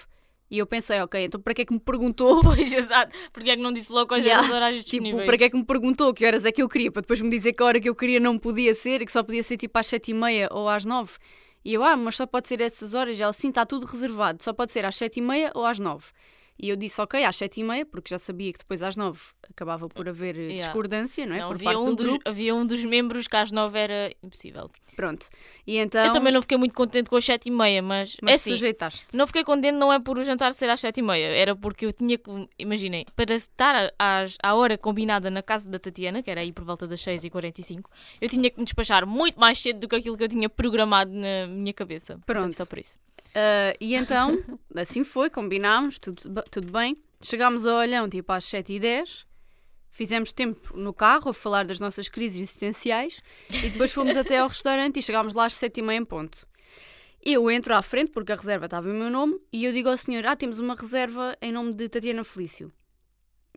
[0.49, 2.41] E eu pensei, ok, então para que é que me perguntou?
[2.43, 3.15] Pois, exato.
[3.34, 4.43] Porque é que não disse logo quais Yeah.
[4.43, 5.25] eram os horários Tipo, disponíveis?
[5.25, 6.91] para que é que me perguntou que horas é que eu queria?
[6.91, 9.12] Para depois me dizer que a hora que eu queria não podia ser e que
[9.12, 11.13] só podia ser tipo às 7 e meia ou às 9.
[11.63, 13.17] E eu, ah, mas só pode ser essas horas.
[13.19, 15.79] E ela, sim, está tudo reservado, só pode ser às 7 e meia ou às
[15.79, 16.05] 9.
[16.58, 19.20] E eu disse, ok, às 7 e meia, porque já sabia que depois às 9
[19.50, 20.65] acabava por haver eh, Yeah.
[20.65, 21.39] discordância, não é?
[21.39, 22.30] Não, por havia, parte um do dos, grupo.
[22.30, 24.70] havia um dos membros que às nove era impossível.
[24.96, 25.28] Pronto.
[25.68, 26.06] E então.
[26.06, 28.50] Eu também não fiquei muito contente com as sete e meia, mas, Mas é assim,
[28.52, 29.08] sujeitaste.
[29.15, 31.86] não fiquei contente não é por o jantar ser às sete e meia, era porque
[31.86, 36.32] eu tinha que, imaginem, para estar às, à hora combinada na casa da Tatiana, que
[36.32, 37.84] era aí por volta das 6h45,
[38.22, 41.12] eu tinha que me despachar muito mais cedo do que aquilo que eu tinha programado
[41.12, 42.13] na minha cabeça.
[42.26, 42.56] Portanto, Pronto.
[42.56, 42.98] Só por isso.
[43.38, 44.32] Ah, e então,
[44.78, 46.97] assim foi, combinámos, tudo, tudo bem.
[47.21, 49.25] Chegámos ao olhão tipo às 7h10,
[49.89, 54.47] fizemos tempo no carro a falar das nossas crises existenciais e depois fomos até ao
[54.47, 56.47] restaurante e chegámos lá às 7h30 em ponto.
[57.21, 59.97] Eu entro à frente porque a reserva estava em meu nome e eu digo ao
[59.97, 62.71] senhor: Ah, temos uma reserva em nome de Tatiana Felício.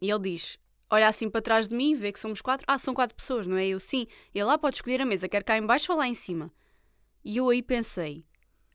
[0.00, 0.58] E ele diz:
[0.90, 2.64] Olha assim para trás de mim, vê que somos quatro.
[2.66, 3.66] Ah, são quatro pessoas, não é?
[3.66, 4.06] Eu sim.
[4.34, 6.50] Ele lá pode escolher a mesa, quer cá em baixo ou lá em cima.
[7.22, 8.24] E eu aí pensei: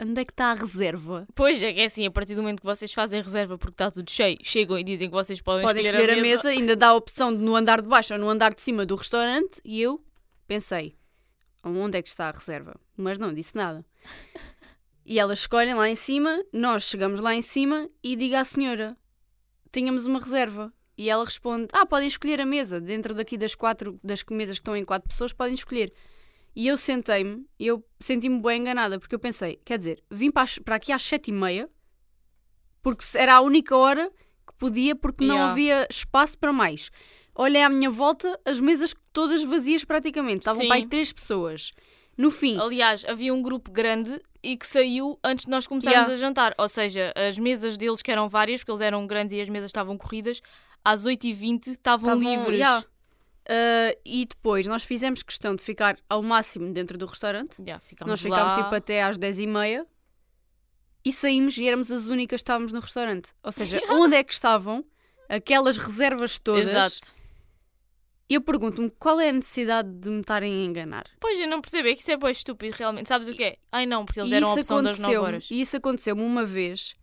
[0.01, 1.27] Onde é que está a reserva?
[1.35, 3.91] Pois é que é assim, a partir do momento que vocês fazem reserva porque está
[3.91, 6.95] tudo cheio, chegam e dizem que vocês podem, Podem escolher a mesa, ainda dá a
[6.95, 9.61] opção de no andar de baixo ou no andar de cima do restaurante.
[9.63, 10.03] E eu
[10.47, 10.95] pensei,
[11.63, 12.75] onde é que está a reserva?
[12.97, 13.85] Mas não disse nada.
[15.05, 18.97] E elas escolhem lá em cima, nós chegamos lá em cima e diga à senhora:
[19.71, 20.71] tínhamos uma reserva.
[20.97, 22.79] E ela responde: Ah, podem escolher a mesa.
[22.79, 25.91] Dentro daqui das quatro das mesas que estão em quatro pessoas, podem escolher.
[26.55, 30.43] E eu sentei-me e eu senti-me bem enganada, porque eu pensei: quer dizer, vim para,
[30.43, 31.69] as- para aqui às sete e meia,
[32.81, 34.09] porque era a única hora
[34.45, 35.51] que podia, porque não Yeah.
[35.51, 36.89] havia espaço para mais.
[37.35, 40.39] Olhei à minha volta, as mesas todas vazias praticamente.
[40.39, 40.67] Estavam Sim.
[40.67, 41.71] para aí três pessoas.
[42.15, 46.13] No fim, Aliás, havia um grupo grande e que saiu antes de nós começarmos Yeah.
[46.13, 46.53] a jantar.
[46.59, 49.69] Ou seja, as mesas deles, que eram várias, porque eles eram grandes e as mesas
[49.69, 50.39] estavam corridas,
[50.85, 52.59] às 8h20 estavam Estavam- livres.
[52.59, 52.85] yeah.
[53.43, 57.59] Uh, e depois nós fizemos questão de ficar ao máximo dentro do restaurante.
[57.59, 58.63] Yeah, nós ficámos lá.
[58.63, 59.85] tipo até às 10h30
[61.05, 63.33] e saímos e éramos as únicas que estávamos no restaurante.
[63.43, 64.85] Ou seja, onde é que estavam
[65.27, 66.69] aquelas reservas todas?
[66.69, 67.21] Exato.
[68.29, 71.03] E eu pergunto-me qual é a necessidade de me estarem a enganar.
[71.19, 73.09] Pois, eu não percebo, é que isso é bem estúpido, realmente.
[73.09, 73.57] Sabes o que é?
[73.69, 75.47] Ai não, porque eles E deram a opção das 9 aconteceu-me- horas.
[75.51, 76.95] E isso aconteceu-me uma vez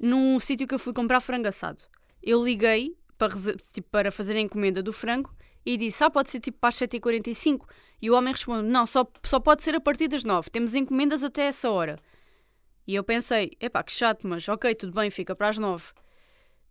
[0.00, 1.82] num sítio que eu fui comprar frango assado.
[2.22, 3.28] Eu liguei para,
[3.74, 5.30] tipo, para fazer a encomenda do frango
[5.64, 7.66] e disse: Ah, pode ser tipo para as 7h45.
[8.02, 10.50] E o homem responde: Não, só, só pode ser a partir das 9.
[10.50, 11.98] Temos encomendas até essa hora.
[12.86, 15.84] E eu pensei: Epá, que chato, mas ok, tudo bem, fica para as 9.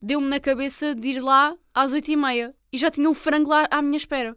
[0.02, 3.82] Deu-me na cabeça de ir lá às 8h30 e já tinha o frango lá à
[3.82, 4.36] minha espera.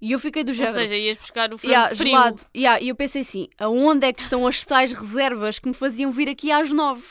[0.00, 0.74] E eu fiquei do Ou género.
[0.74, 2.10] seja, ias buscar o frango Yeah, frio.
[2.10, 2.42] gelado.
[2.56, 6.10] Yeah, e eu pensei assim: aonde é que estão as tais reservas que me faziam
[6.10, 7.04] vir aqui às nove?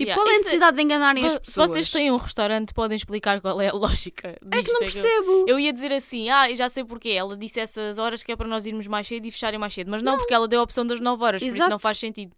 [0.00, 1.70] Tipo, Yeah, qual é a necessidade de enganarem Se, as vo- se pessoas?
[1.70, 4.54] vocês têm um restaurante, podem explicar qual é a lógica disto.
[4.58, 5.44] É que não eu- percebo.
[5.46, 7.10] Eu ia dizer assim, ah, já sei porquê.
[7.10, 9.90] Ela disse essas horas que é para nós irmos mais cedo e fecharem mais cedo.
[9.90, 11.70] Mas não, porque ela deu a opção das 9 horas, por isso Exato.
[11.70, 12.32] não faz sentido.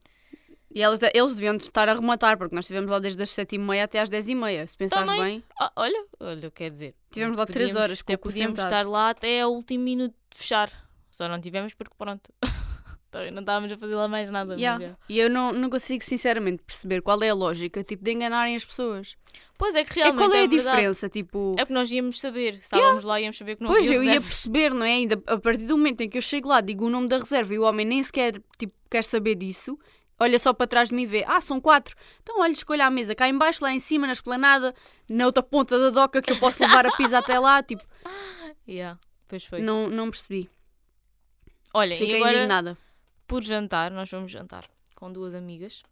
[0.75, 3.59] E eles, eles deviam estar a rematar, porque nós estivemos lá desde as sete e
[3.59, 4.67] meia até às dez e meia.
[4.67, 5.23] Se pensares Também.
[5.41, 6.95] bem, Ah, olha, olha, quer dizer.
[7.11, 8.73] Tivemos lá três podíamos- horas com Até o podíamos sentado.
[8.81, 10.73] estar lá até ao último minuto de fechar.
[11.11, 12.33] Só não tivemos porque pronto.
[13.13, 14.55] Também não estávamos a fazer lá mais nada.
[14.55, 14.97] Yeah.
[15.07, 18.65] E eu não, não consigo sinceramente perceber qual é a lógica tipo, de enganarem as
[18.65, 19.17] pessoas.
[19.59, 20.57] Pois é que É, realmente qual é a verdade.
[20.57, 21.09] diferença?
[21.11, 22.55] Tipo, É porque nós íamos saber.
[22.55, 24.95] Estávamos lá e íamos saber que não Pois, eu ia perceber, não é?
[24.95, 27.53] Ainda a partir do momento em que eu chego lá, digo o nome da reserva
[27.53, 29.79] e o homem nem sequer tipo, quer saber disso,
[30.19, 31.95] olha só para trás de mim e vê, ah, são quatro.
[32.23, 34.75] Então, olha, escolha a mesa cá em baixo, lá em cima, na esplanada,
[35.11, 37.61] na outra ponta da doca que eu posso levar a pizza até lá.
[37.63, 37.85] Tipo,
[38.67, 38.99] Yeah,
[39.29, 39.61] pois foi.
[39.61, 40.49] não, não percebi.
[41.75, 42.79] Olha, Fiquei e agora indignada.
[43.33, 45.83] Por jantar, nós vamos jantar com duas amigas.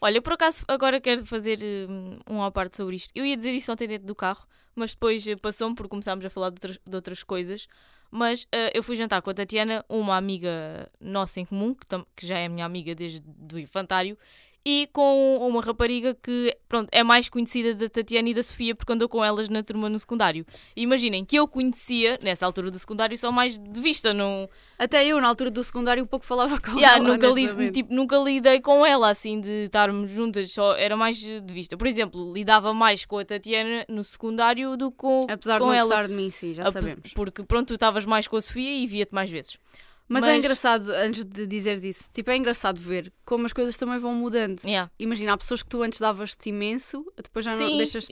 [0.00, 3.12] Olha, por acaso agora quero fazer hum, um à parte sobre isto.
[3.14, 6.30] Eu ia dizer isto ontem dentro do carro, mas depois eh, passou-me porque começámos a
[6.30, 7.68] falar de outras, de outras coisas.
[8.10, 12.26] Mas eh, eu fui jantar com a Tatiana, uma amiga nossa em comum, que, que
[12.26, 14.16] já é minha amiga desde o infantário,
[14.64, 18.92] e com uma rapariga que pronto, é mais conhecida da Tatiana e da Sofia porque
[18.92, 20.44] andou com elas na turma no secundário.
[20.76, 25.20] Imaginem que eu conhecia, nessa altura do secundário, só mais de vista, não, Até eu,
[25.20, 27.08] na altura do secundário, pouco falava com Yeah, ela.
[27.08, 31.40] nunca, li- tipo, nunca lidei com ela assim de estarmos juntas, só era mais de
[31.52, 31.76] vista.
[31.76, 35.70] Por exemplo, lidava mais com a Tatiana no secundário do que com, Apesar com de
[35.72, 35.88] não ela.
[35.88, 37.12] gostar de mim, sim, já Ape- sabemos.
[37.14, 39.58] Porque pronto, tu estavas mais com a Sofia e via-te mais vezes.
[40.12, 43.76] Mas, Mas- é engraçado, antes de dizeres isso, tipo, é engraçado ver como as coisas
[43.76, 44.60] também vão mudando.
[44.64, 44.90] Yeah.
[44.98, 48.08] Imagina, há pessoas que tu antes davas-te imenso, depois já não Sim, deixas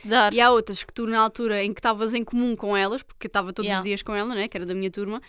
[0.00, 0.30] de dar.
[0.30, 0.32] dar.
[0.34, 3.26] E há outras que tu, na altura em que estavas em comum com elas, porque
[3.26, 3.82] estava todos Yeah.
[3.82, 5.20] os dias com ela, né, que era da minha turma,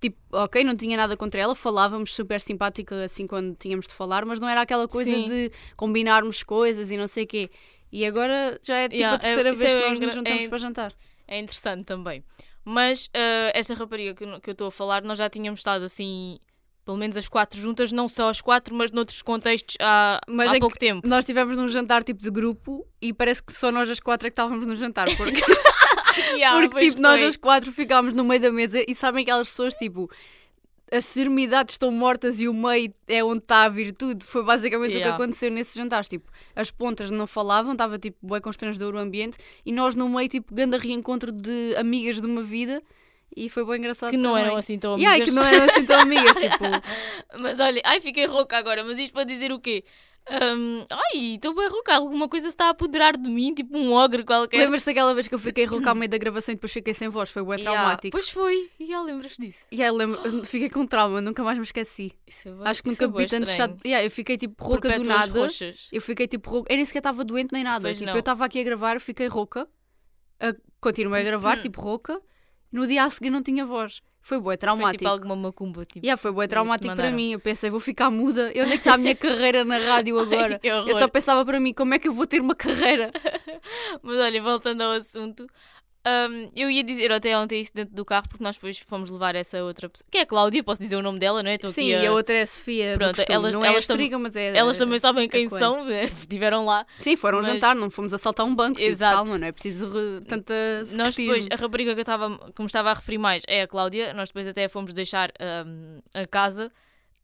[0.00, 4.24] tipo, ok, não tinha nada contra ela, falávamos super simpática assim quando tínhamos de falar,
[4.24, 5.28] mas não era aquela coisa Sim.
[5.28, 7.50] de combinarmos coisas e não sei o quê.
[7.90, 10.14] E agora já é tipo Yeah, a terceira é- vez é que nós engra- nos
[10.14, 10.92] juntamos é- para jantar.
[11.26, 12.22] É interessante também.
[12.70, 15.84] Mas eh, esta rapariga que, eu- que eu estou a falar, nós já tínhamos estado
[15.84, 16.38] assim,
[16.84, 20.56] pelo menos as quatro juntas, não só as quatro, mas noutros contextos há, Mas há
[20.56, 21.06] é pouco tempo.
[21.08, 24.30] Nós estivemos num jantar tipo de grupo e parece que só nós as quatro é
[24.30, 25.40] que estávamos no jantar, porque
[26.36, 27.28] Yeah, Porque, tipo, nós foi.
[27.28, 30.10] as quatro ficámos no meio da mesa e sabem aquelas pessoas, tipo,
[30.90, 34.24] as extremidades estão mortas e o meio é onde está a virtude.
[34.24, 35.16] Foi basicamente o Yeah.
[35.16, 36.08] que aconteceu nesses jantares.
[36.08, 40.28] Tipo, as pontas não falavam, estava, tipo, bem constrangedor o ambiente e nós no meio,
[40.28, 42.80] tipo, grande reencontro de amigas de uma vida
[43.36, 44.46] e foi bem engraçado que não também.
[44.46, 45.12] eram assim tão amigas.
[45.12, 46.64] ai, que não eram assim tão amigas, tipo...
[47.40, 49.84] Mas olha, ai, fiquei rouca agora, mas isto para dizer o quê?
[50.30, 53.92] Ahm, ai, estou bem rouca, alguma coisa se está a apoderar de mim, tipo um
[53.92, 54.58] ogre qualquer.
[54.58, 57.08] Lembras-te daquela vez que eu fiquei rouca ao meio da gravação e depois fiquei sem
[57.08, 57.30] voz?
[57.30, 58.10] Foi bué Yeah, traumático.
[58.12, 59.60] Pois foi, e yeah, lembras disso?
[59.72, 62.12] Aí, lembro, fiquei com trauma, nunca mais me esqueci.
[62.26, 63.80] Isso é bué- Acho que é nunca bué vi tanto.
[63.86, 65.40] Yeah, eu fiquei tipo rouca do nada.
[65.40, 65.88] roxas.
[65.90, 66.72] Eu fiquei tipo rouca.
[66.72, 67.92] Eu nem sequer estava doente nem nada.
[67.94, 69.66] Tipo, eu estava aqui a gravar, fiquei rouca.
[70.40, 72.20] a- continuei a gravar, tipo rouca.
[72.70, 74.02] No dia a seguir não tinha voz.
[74.28, 74.98] Foi Foi traumático.
[74.98, 75.86] tipo alguma macumba.
[75.86, 77.32] Tipo, Yeah, foi bué traumático para mim.
[77.32, 78.52] Eu pensei, vou ficar muda.
[78.54, 80.58] E onde é que está a minha carreira na rádio agora?
[80.58, 83.10] que eu só pensava para mim, como é que eu vou ter uma carreira?
[84.02, 85.46] Mas olha, voltando ao assunto,
[86.06, 89.34] Um, eu ia dizer até ontem isso dentro do carro porque nós depois fomos levar
[89.34, 91.56] essa outra pessoa, que é a Cláudia, posso dizer o nome dela, não é?
[91.56, 92.94] Estou Sim, aqui e a outra é a Sofia.
[92.96, 93.34] Pronto, costume.
[93.34, 94.56] elas- não é elas a estriga, mas é.
[94.56, 96.04] Elas também sabem quem são, né?
[96.22, 96.86] estiveram lá.
[96.98, 98.78] Sim, foram Mas- jantar, não fomos assaltar um banco.
[98.78, 99.16] Tipo, Exato.
[99.16, 100.54] calma, não é preciso re- tanta.
[100.92, 103.66] Nós depois, a rapariga que eu estava, que me estava a referir mais é a
[103.68, 105.30] Cláudia, nós depois até fomos deixar
[105.66, 106.72] um, a casa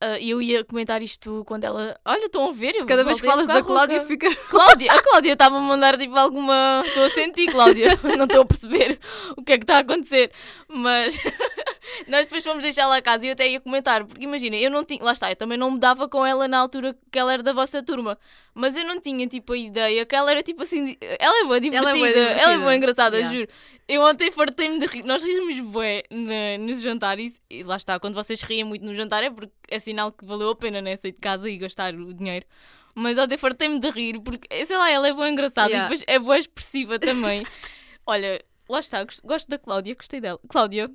[0.04, 1.98] uh, eu ia comentar isto quando ela.
[2.04, 2.76] Olha, estão a ver?
[2.76, 4.08] Eu Cada vez que falas da Cláudia, rouca.
[4.08, 4.34] fica.
[4.50, 6.82] Cláudia, a Cláudia estava a mandar tipo alguma.
[6.86, 7.98] Estou a sentir, Cláudia.
[8.16, 8.98] Não estou a perceber
[9.36, 10.30] o que é que está a acontecer.
[10.68, 11.18] Mas
[12.08, 14.70] nós depois fomos deixar lá a casa e eu até ia comentar, porque imagina, eu
[14.70, 15.02] não tinha.
[15.02, 17.52] Lá está, eu também não me dava com ela na altura que ela era da
[17.52, 18.18] vossa turma.
[18.54, 20.96] Mas eu não tinha tipo a ideia que ela era tipo assim.
[21.18, 21.98] Ela é boa, divertida.
[21.98, 22.76] bué Ela é boa, divertida.
[22.76, 23.36] engraçada, Yeah.
[23.36, 23.48] juro.
[23.88, 25.02] Eu ontem fartei-me de rir.
[25.02, 29.22] Nós rimos bué na, nos jantares e lá está, quando vocês riem muito no jantar
[29.24, 30.94] é porque é sinal que valeu a pena, né?
[30.96, 32.46] Sair de casa e gastar o dinheiro.
[32.94, 35.86] Mas ontem fartei-me de rir porque, sei lá, ela é boa engraçada Yeah.
[35.86, 37.44] e depois é boa expressiva também.
[38.06, 40.38] Olha, lá está, gosto, gosto da Cláudia, gostei dela.
[40.48, 40.88] Cláudia,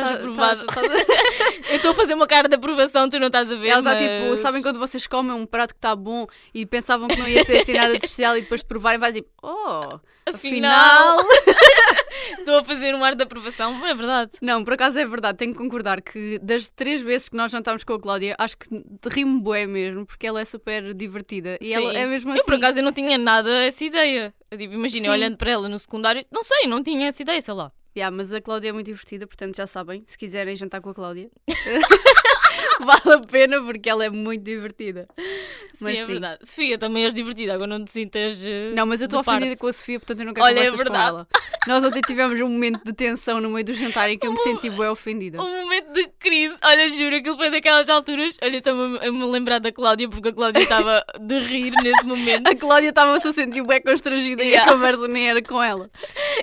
[0.00, 0.52] estás Tá- aprovada.
[0.52, 1.06] estás- estás-
[1.70, 3.68] Eu estou a fazer uma cara de aprovação, tu não estás a ver.
[3.68, 4.00] Ela está mas...
[4.02, 7.44] tipo, sabem quando vocês comem um prato que está bom e pensavam que não ia
[7.44, 11.18] ser assim nada de especial e depois de provarem vai tipo, oh, Afinal,
[12.38, 14.32] estou a fazer um ar de aprovação, é verdade.
[14.42, 17.84] Não, por acaso é verdade, tenho que concordar que das três vezes que nós jantámos
[17.84, 18.66] com a Cláudia, acho que
[19.08, 21.58] rimo bué mesmo, porque ela é super divertida.
[21.60, 21.96] E ela Sim.
[21.98, 22.40] é mesmo assim.
[22.40, 24.34] Eu por acaso eu não tinha nada essa ideia.
[24.50, 27.54] Eu, tipo, imagina, olhando para ela no secundário, não sei, não tinha essa ideia, sei
[27.54, 27.70] lá.
[27.96, 30.94] Yeah, mas a Cláudia é muito divertida, portanto já sabem, se quiserem jantar com a
[30.94, 31.30] Cláudia,
[32.84, 35.06] vale a pena porque ela é muito divertida.
[35.80, 36.12] Mas sim, é sim.
[36.12, 36.38] verdade.
[36.42, 38.42] Sofia, também és divertida, agora não te sintas.
[38.46, 39.38] eh, Não, mas eu estou de parte.
[39.38, 41.08] ofendida com a Sofia, portanto eu não quero Olha, é conversas com verdade.
[41.08, 41.28] ela.
[41.66, 44.38] Nós ontem tivemos um momento de tensão no meio do jantar em que eu me
[44.38, 45.42] senti bué ofendida.
[45.42, 46.54] Um momento de crise.
[46.62, 48.36] Olha, juro, aquilo foi daquelas alturas.
[48.42, 52.46] Olha, estou-me a me lembrar da Cláudia, porque a Cláudia estava de rir nesse momento.
[52.46, 54.72] A Cláudia estava-se a sentir bué constrangida e a Yeah.
[54.72, 55.90] conversa nem era com ela.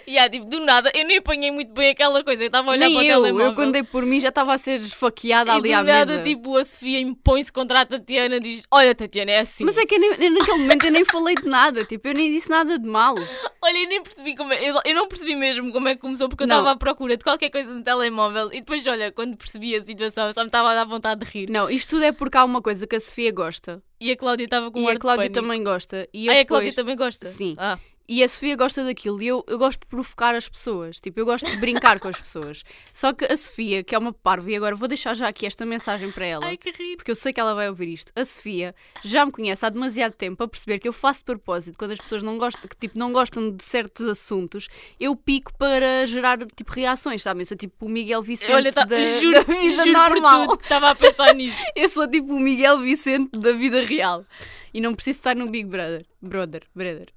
[0.05, 2.43] E ah, tipo, do nada, eu nem apanhei muito bem aquela coisa.
[2.43, 3.47] Eu estava a olhar Nem para o eu, telemóvel.
[3.47, 6.11] eu quando dei por mim já estava a ser esfaqueada e ali do à nada,
[6.13, 6.23] mesa.
[6.23, 9.63] tipo, a Sofia impõe-se contra a Tatiana e diz: Olha, Tatiana, é assim.
[9.63, 12.31] Mas é que eu nem- naquele momento eu nem falei de nada, tipo, eu nem
[12.31, 13.15] disse nada de mal.
[13.61, 14.69] Olha, eu nem percebi como é.
[14.69, 17.23] Eu, eu não percebi mesmo como é que começou, porque eu estava à procura de
[17.23, 20.75] qualquer coisa no telemóvel e depois, olha, quando percebi a situação, só me estava a
[20.75, 21.49] dar vontade de rir.
[21.49, 24.45] Não, isto tudo é porque há uma coisa que a Sofia gosta E a Cláudia
[24.45, 26.07] estava com um e ar a Cláudia também gosta.
[26.13, 27.27] E Ah, e a depois- Cláudia também gosta?
[27.29, 27.55] Sim.
[27.57, 27.77] Ah.
[28.07, 30.99] E a Sofia gosta daquilo e eu, eu gosto de provocar as pessoas.
[30.99, 32.63] Tipo, eu gosto de brincar com as pessoas.
[32.91, 35.65] Só que a Sofia, que é uma parva, e agora vou deixar já aqui esta
[35.65, 36.45] mensagem para ela.
[36.45, 36.97] Ai, que rir.
[36.97, 38.11] Porque eu sei que ela vai ouvir isto.
[38.15, 41.77] A Sofia já me conhece há demasiado tempo a perceber que eu faço de propósito
[41.77, 44.67] quando as pessoas não gostam, que, tipo, não gostam de certos assuntos,
[44.99, 47.41] eu pico para gerar tipo reações, sabem?
[47.41, 50.39] Eu sou tipo o Miguel Vicente Olha, tá, da, juro, da vida juro normal.
[50.41, 51.63] por tudo que estava a pensar nisso.
[51.75, 54.25] Eu sou tipo o Miguel Vicente da vida real.
[54.73, 56.05] E não preciso estar no Big Brother.
[56.21, 57.07] Brother, brother.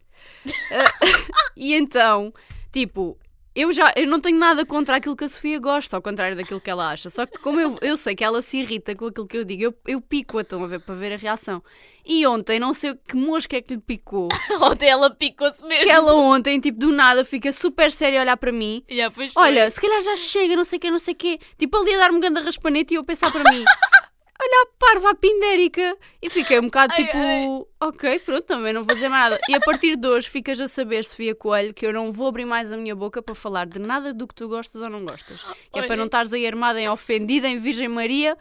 [0.72, 1.06] Ah,
[1.56, 2.32] e então,
[2.72, 3.18] tipo,
[3.56, 6.60] eu já eu não tenho nada contra aquilo que a Sofia gosta, ao contrário daquilo
[6.60, 7.08] que ela acha.
[7.08, 9.62] Só que como eu, eu sei que ela se irrita com aquilo que eu digo,
[9.62, 11.62] eu, eu pico-a estão a ver para ver a reação.
[12.04, 14.28] E ontem, não sei que mosca é que lhe picou,
[14.60, 15.84] Ontem ela picou-se mesmo.
[15.84, 18.84] que ela ontem, tipo, do nada, fica super séria a olhar para mim.
[18.90, 19.14] Yeah.
[19.34, 21.40] Olha, se calhar já chega, não sei o quê, não sei o quê.
[21.58, 23.64] Tipo, ali a dar-me ganda raspanete e eu pensar para mim.
[24.40, 25.96] Olha a parva, a pindérica.
[26.20, 27.88] E fiquei um bocado Ai, tipo, ai.
[27.88, 29.40] ok, pronto, também não vou dizer mais nada.
[29.48, 32.44] E a partir de hoje ficas a saber, Sofia Coelho, que eu não vou abrir
[32.44, 35.42] mais a minha boca para falar de nada do que tu gostas ou não gostas.
[35.72, 38.36] Que é para não estares aí armada em ofendida, em Virgem Maria.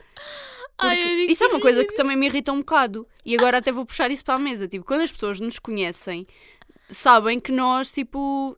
[0.78, 3.08] Ai, digo isso é uma coisa que também me irrita um bocado.
[3.24, 4.68] E agora até vou puxar isso para a mesa.
[4.68, 6.28] Tipo, quando as pessoas nos conhecem,
[6.90, 8.58] sabem que nós, tipo,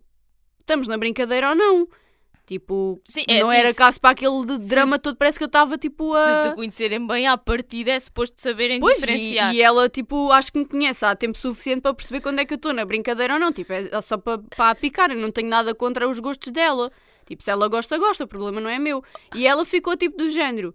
[0.59, 1.87] estamos na brincadeira ou não.
[2.47, 5.43] Tipo, Sim, é não assim, era se- caso para aquele de drama todo, parece que
[5.43, 6.43] eu estava tipo a.
[6.43, 9.53] Se te conhecerem bem, à partida é suposto saberem Pois, e, diferenciar.
[9.53, 12.53] e ela, tipo, acho que me conhece há tempo suficiente para perceber quando é que
[12.53, 13.51] eu estou na brincadeira ou não.
[13.51, 15.11] Tipo, é só para, para a picar.
[15.11, 16.89] Eu não tenho nada contra os gostos dela.
[17.25, 18.23] Tipo, se ela gosta, gosta.
[18.23, 19.03] O problema não é meu.
[19.35, 20.73] E ela ficou, tipo, do género.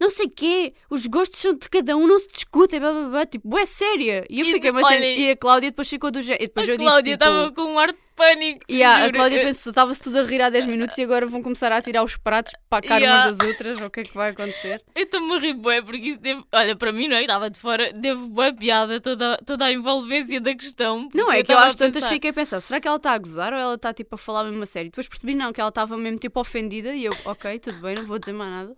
[0.00, 3.26] Não sei quê, os gostos são de cada um, não se discutem, blá, blá, blá.
[3.26, 4.24] tipo, é séria.
[4.30, 6.20] E eu E fiquei, mas olha, e a Cláudia depois ficou do.
[6.20, 8.60] E depois a eu Cláudia disse, tipo, estava com um ar de pânico.
[8.66, 9.12] E a-.
[9.12, 12.02] Cláudia pensou, estava-se tudo a rir há 10 minutos e agora vão começar a tirar
[12.02, 13.26] os pratos para a cara Yeah.
[13.26, 14.82] umas das outras, ou o que é que vai acontecer?
[14.96, 16.42] Eu estou-me a rir bué, porque isso deve...
[16.50, 17.20] Olha, para mim, não é?
[17.20, 21.10] Estava de fora, deve bué piada toda, toda a envolvência da questão.
[21.12, 23.18] Não, é que eu estava às tantas fiquei a pensar, será que ela está a
[23.18, 24.90] gozar ou ela está tipo a falar mesmo a sério?
[24.90, 28.04] Depois percebi não, que ela estava mesmo tipo ofendida e eu, ok, tudo bem, não
[28.06, 28.76] vou dizer mais nada.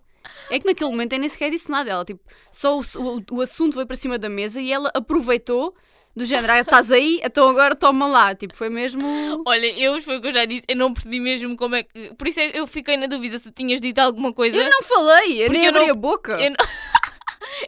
[0.51, 2.20] É que naquele momento eu nem sequer disse nada, ela tipo,
[2.51, 5.75] só o, o, o assunto veio para cima da mesa e ela aproveitou
[6.14, 9.03] do género, ah, estás aí, então agora toma lá, tipo, foi mesmo...
[9.47, 12.12] Olha, eu, foi o que eu já disse, eu não percebi mesmo como é que...
[12.16, 14.55] Por isso é eu fiquei na dúvida se tu tinhas dito alguma coisa.
[14.59, 16.33] Eu não falei, eu Porque nem eu abri não- a boca.
[16.33, 16.57] eu não-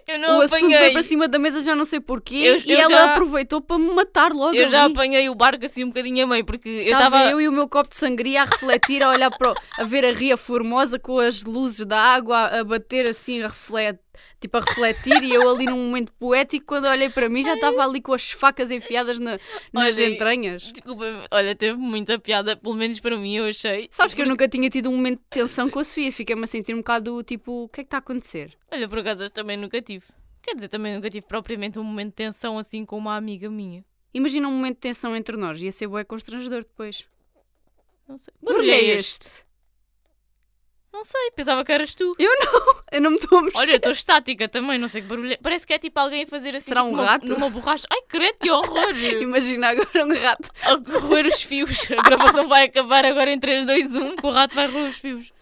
[0.07, 2.73] Eu não o assunto foi para cima da mesa, já não sei porquê, Eu- e
[2.73, 4.55] eu ela já- aproveitou para me matar logo.
[4.55, 4.93] Eu já ali.
[4.93, 7.69] apanhei o barco assim um bocadinho a meio, porque eu Estava eu e o meu
[7.69, 11.43] copo de sangria a refletir, a olhar para a ver a ria formosa com as
[11.43, 13.99] luzes da água a, bater assim, a refletir,
[14.41, 17.83] tipo a refletir, e eu ali num momento poético, quando olhei para mim já estava
[17.85, 19.39] ali com as facas enfiadas na-
[19.73, 20.63] nas Olha, entranhas.
[20.73, 23.89] Desculpa, olha, teve muita piada, pelo menos para mim, eu achei.
[23.91, 26.47] Sabes que eu nunca tinha tido um momento de tensão com a Sofia, fiquei-me a
[26.47, 28.57] sentir um bocado tipo, o que é que está a acontecer?
[28.71, 30.05] Olha, por acaso também nunca tive.
[30.43, 33.85] Quer dizer, também nunca tive propriamente um momento de tensão assim com uma amiga minha.
[34.13, 37.07] Imagina um momento de tensão entre nós, ia ser bué constrangedor depois.
[38.07, 38.33] Não sei.
[38.43, 39.45] Barulho é este?
[40.95, 42.15] Não sei, pensava que eras tu.
[42.93, 43.59] Eu não me estou a mexer.
[43.59, 45.37] Olha, eu estou estática também, não sei que barulho é.
[45.39, 47.27] Parece que é tipo alguém a fazer assim Será tipo, um numa- rato?
[47.27, 47.85] numa borracha.
[47.93, 48.95] Ai, credo, que horror!
[49.21, 50.51] Imagina agora um rato.
[50.63, 51.91] a correr os fios.
[51.91, 54.97] A gravação vai acabar agora em 3, 2, 1, que o rato vai roer os
[54.97, 55.33] fios.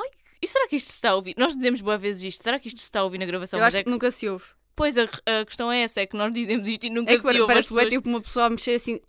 [0.00, 0.08] Ai,
[0.40, 1.34] e será que isto se está a ouvir?
[1.36, 2.44] Nós dizemos boas vezes isto.
[2.44, 3.58] Será que isto se está a ouvir na gravação?
[3.58, 4.44] Eu Mas acho é que nunca se ouve.
[4.76, 7.22] Pois a, a questão é essa, é que nós dizemos isto e nunca É que
[7.22, 7.46] se ouve.
[7.46, 7.92] parece as bué pessoas...
[8.02, 9.00] tipo uma pessoa a mexer assim.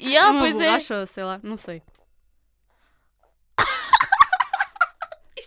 [0.00, 0.66] E, ah, uma pois é.
[0.66, 1.82] borracha, ou sei lá, não sei.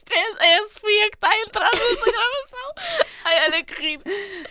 [0.08, 2.74] Isto é, é a Sofia que está a entrar nessa gravação.
[3.24, 4.00] Ai, olha que rir.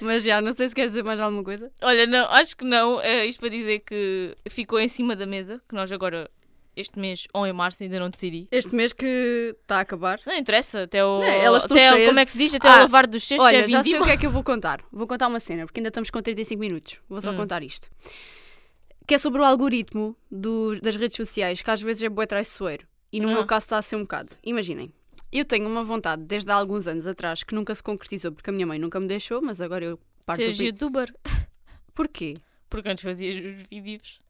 [0.01, 1.71] Mas já, não sei se queres dizer mais alguma coisa.
[1.81, 3.01] Olha, não, acho que não.
[3.01, 6.29] É isto para dizer que ficou em cima da mesa, que nós agora,
[6.77, 8.49] este mês ou em março, ainda não decidi.
[8.51, 10.19] Este mês que está a acabar.
[10.27, 11.21] Não interessa, até o.
[11.21, 12.07] Não, elas até o-.
[12.09, 12.55] Como é que se diz?
[12.55, 14.03] Até Ah, o lavar dos cestos Olha, é já sei vindima.
[14.05, 14.81] o que é que eu vou contar.
[14.93, 17.01] Vou contar uma cena, porque ainda estamos com 35 minutos.
[17.09, 17.37] Vou só Hum.
[17.37, 17.89] contar isto.
[19.07, 22.87] Que é sobre o algoritmo dos- das redes sociais, que às vezes é bué traiçoeiro.
[23.13, 24.33] E no meu caso está a ser um bocado.
[24.43, 24.93] Imaginem,
[25.39, 28.53] eu tenho uma vontade desde há alguns anos atrás que nunca se concretizou, porque a
[28.53, 31.15] minha mãe nunca me deixou, mas agora eu parto do Seres pri- youtuber.
[31.95, 32.37] Porquê?
[32.69, 34.21] Porque antes fazias os vídeos.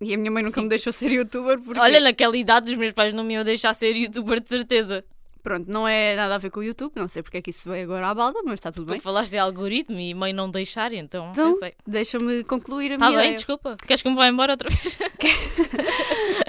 [0.00, 1.78] E a minha mãe nunca me deixou ser youtuber porque...
[1.80, 5.04] Olha, naquela idade os meus pais não me iam deixar ser youtuber de certeza.
[5.42, 7.68] Pronto, não é nada a ver com o YouTube, não sei porque é que isso
[7.70, 9.00] veio agora à balda, mas está tudo Tu bem.
[9.00, 11.74] falaste de algoritmo e mãe não deixar, então, Então, pensei.
[11.86, 13.36] Deixa-me concluir a Está minha bem, ideia.
[13.36, 13.76] desculpa.
[13.86, 14.98] Queres que me vá embora outra vez?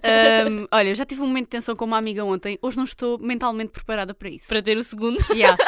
[0.03, 2.84] Ahm, olha, eu já tive um momento de tensão com uma amiga ontem, hoje não
[2.84, 4.47] estou mentalmente preparada para isso.
[4.47, 5.18] Para ter o segundo.
[5.32, 5.57] Yeah.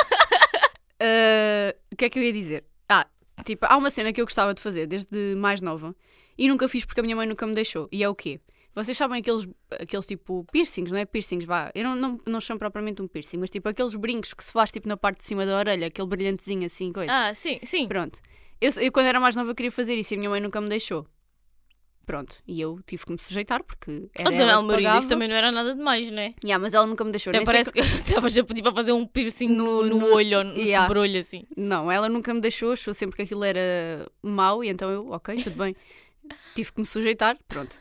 [1.00, 2.66] Ah, o que é que eu ia dizer?
[2.90, 3.06] Ah,
[3.46, 5.96] tipo, há uma cena que eu gostava de fazer desde mais nova
[6.36, 7.88] e nunca fiz porque a minha mãe nunca me deixou.
[7.92, 8.40] E é o quê?
[8.74, 11.06] Vocês sabem aqueles, aqueles tipo piercings, não é?
[11.06, 11.72] Piercings, vá.
[11.74, 14.70] Eu não, não, não chamo propriamente um piercing, mas tipo aqueles brincos que se faz
[14.70, 17.12] tipo na parte de cima da orelha, aquele brilhantezinho assim, coisa.
[17.12, 17.88] Ah, sim, sim.
[17.88, 18.20] Pronto.
[18.62, 20.68] Eu, eu quando era mais nova queria fazer isso e a minha mãe nunca me
[20.68, 21.08] deixou.
[22.08, 22.38] Pronto.
[22.48, 25.52] E eu tive que me sujeitar porque era A Dona Almaria, isso também não era
[25.52, 26.34] nada demais, não é?
[26.42, 27.32] Yeah, mas ela nunca me deixou.
[27.32, 27.80] Até parece que
[28.10, 30.88] estavas a pedir para fazer um piercing no, No- no, olho ou no Yeah.
[30.88, 31.44] sobrolho, assim.
[31.58, 35.44] Não, ela nunca me deixou, achou sempre que aquilo era mau e então eu, ok,
[35.44, 35.76] tudo bem.
[36.56, 37.78] Tive que me sujeitar, pronto.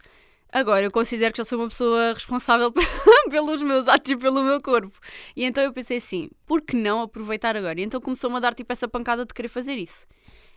[0.52, 2.72] Agora, eu considero que já sou uma pessoa responsável
[3.30, 4.98] pelos meus atos e pelo meu corpo.
[5.36, 7.80] E então eu pensei assim, por que não aproveitar agora?
[7.80, 10.04] E então começou-me a dar tipo essa pancada de querer fazer isso.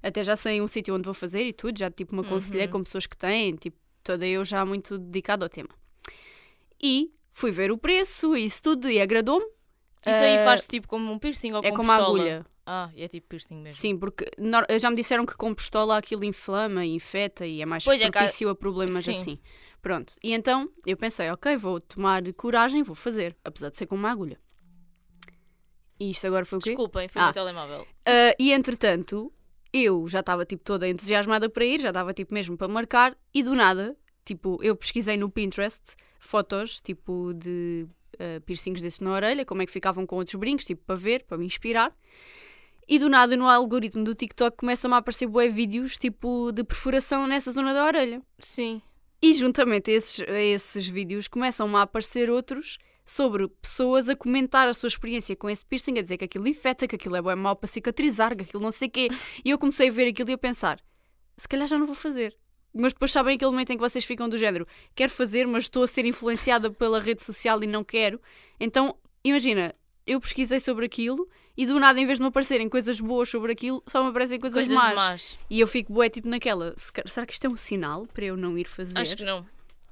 [0.02, 2.72] Até já sei um sítio onde vou fazer e tudo, já tipo me aconselhei Uhum.
[2.72, 5.70] com pessoas que têm, tipo, toda eu já muito dedicada ao tema.
[6.82, 9.46] E fui ver o preço e isso tudo e agradou-me.
[10.06, 12.18] Isso aí Ah, faz tipo como um piercing ou É com como a pistola?
[12.20, 12.46] agulha.
[12.66, 13.82] Ah, é tipo piercing mesmo.
[13.82, 14.26] Sim, porque
[14.80, 18.10] já me disseram que com pistola aquilo inflama e infeta e é mais Pois é,
[18.10, 19.12] propício a problemas Sim.
[19.12, 19.40] assim.
[19.82, 23.96] Pronto, e então eu pensei, ok, vou tomar coragem, vou fazer, apesar de ser com
[23.96, 24.40] uma agulha.
[26.00, 26.70] E isto agora foi o quê?
[26.70, 27.30] Desculpem, foi Ah.
[27.30, 27.88] o telemóvel.
[28.06, 29.34] Ah, e entretanto,
[29.74, 33.44] eu já estava tipo toda entusiasmada para ir, já estava tipo mesmo para marcar, e
[33.44, 33.96] do nada,
[34.26, 37.88] tipo, eu pesquisei no Pinterest fotos tipo de
[38.20, 41.24] ah, piercings desses na orelha, como é que ficavam com outros brincos, tipo para ver,
[41.24, 41.96] para me inspirar.
[42.88, 47.28] E do nada no algoritmo do TikTok começam a aparecer bué vídeos tipo de perfuração
[47.28, 48.22] nessa zona da orelha.
[48.40, 48.82] Sim.
[49.22, 52.78] E juntamente a esses, a esses vídeos começam a aparecer outros
[53.10, 56.88] sobre pessoas a comentar a sua experiência com esse piercing, a dizer que aquilo infeta,
[56.88, 59.08] que aquilo é bem mau para cicatrizar, que aquilo não sei o quê.
[59.44, 60.80] E eu comecei a ver aquilo e a pensar,
[61.36, 62.38] se calhar já não vou fazer.
[62.72, 65.82] Mas depois sabem aquele momento em que vocês ficam do género, quero fazer, mas estou
[65.84, 68.22] a ser influenciada pela rede social e não quero.
[68.60, 69.74] Então, imagina,
[70.06, 73.52] eu pesquisei sobre aquilo e do nada, em vez de me aparecerem coisas boas sobre
[73.54, 74.94] aquilo, só me aparecem coisas, Coisas más.
[74.96, 75.40] más.
[75.50, 78.26] E eu fico bué tipo naquela, "Se ca- será que isto é um sinal para
[78.26, 79.00] eu não ir fazer?
[79.00, 79.44] Acho que não.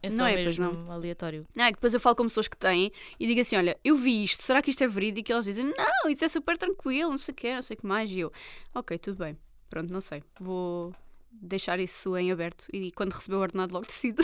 [0.08, 1.46] É Não só é, pois mesmo aleatório.
[1.56, 3.96] Não, é que depois eu falo com pessoas que têm e digo assim: olha, eu
[3.96, 5.30] vi isto, será que isto é verídico?
[5.30, 7.80] E elas dizem: não, isso é super tranquilo, não sei o que, não sei o
[7.80, 8.10] que mais.
[8.12, 8.32] E eu,
[8.74, 9.38] ok, tudo bem,
[9.70, 10.94] pronto, não sei, vou
[11.32, 14.24] deixar isso em aberto e quando receber o ordenado logo decido.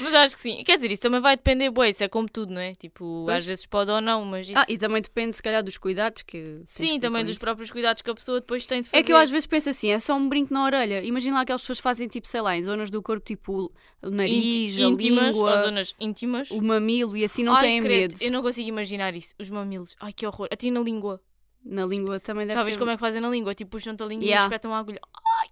[0.00, 0.62] Mas acho que sim.
[0.64, 2.74] Quer dizer, isso também vai depender, bué, isso é como tudo, não é?
[2.74, 3.36] Tipo, Pois.
[3.38, 4.58] às vezes pode ou não, mas isso...
[4.58, 6.42] ah, e também depende, se calhar, dos cuidados que.
[6.42, 7.40] que Sim, também dos isso.
[7.40, 9.00] próprios cuidados que a pessoa depois tem de fazer.
[9.00, 11.02] É que eu às vezes penso assim, é só um brinco na orelha.
[11.04, 13.72] Imagina lá aquelas pessoas que fazem tipo, sei lá, em zonas do corpo, tipo
[14.02, 16.50] o nariz, Inti- a íntimas, língua, zonas íntimas.
[16.50, 18.22] o mamilo e assim não Ai, têm credo, medo.
[18.24, 19.34] Eu não consigo imaginar isso.
[19.38, 19.94] Os mamilos.
[20.00, 20.48] Ai, que horror.
[20.50, 21.20] A ti na língua.
[21.64, 22.76] Na língua também deve Já ser.
[22.76, 23.54] como é que fazem na língua?
[23.54, 24.44] Tipo, puxam-te a língua Yeah.
[24.44, 25.00] e espetam a agulha.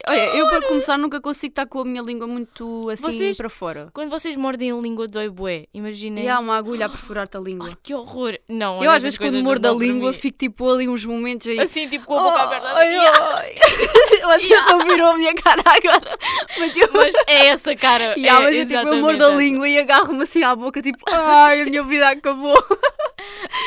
[0.09, 3.48] Olha, eu para começar nunca consigo estar com a minha língua muito assim Vocês- para
[3.48, 3.88] fora.
[3.92, 5.66] Quando vocês mordem a língua, dói bué.
[5.74, 6.24] Imaginem.
[6.24, 7.68] E há uma agulha a perfurar-te a língua.
[7.68, 8.38] Ai, que horror.
[8.48, 11.61] Não, eu às vezes quando mordo a língua fico tipo ali uns momentos aí.
[11.61, 12.68] Assim, tipo, com a boca aberta.
[12.74, 13.55] Ai, ai.
[14.40, 16.18] Vocês não viram a minha cara agora.
[16.59, 18.14] Mas eu, Mas é essa cara.
[18.20, 20.82] E há, é mas eu, tipo, eu mordo a língua e agarro-me assim à boca,
[20.82, 22.55] tipo, ai, a minha vida acabou.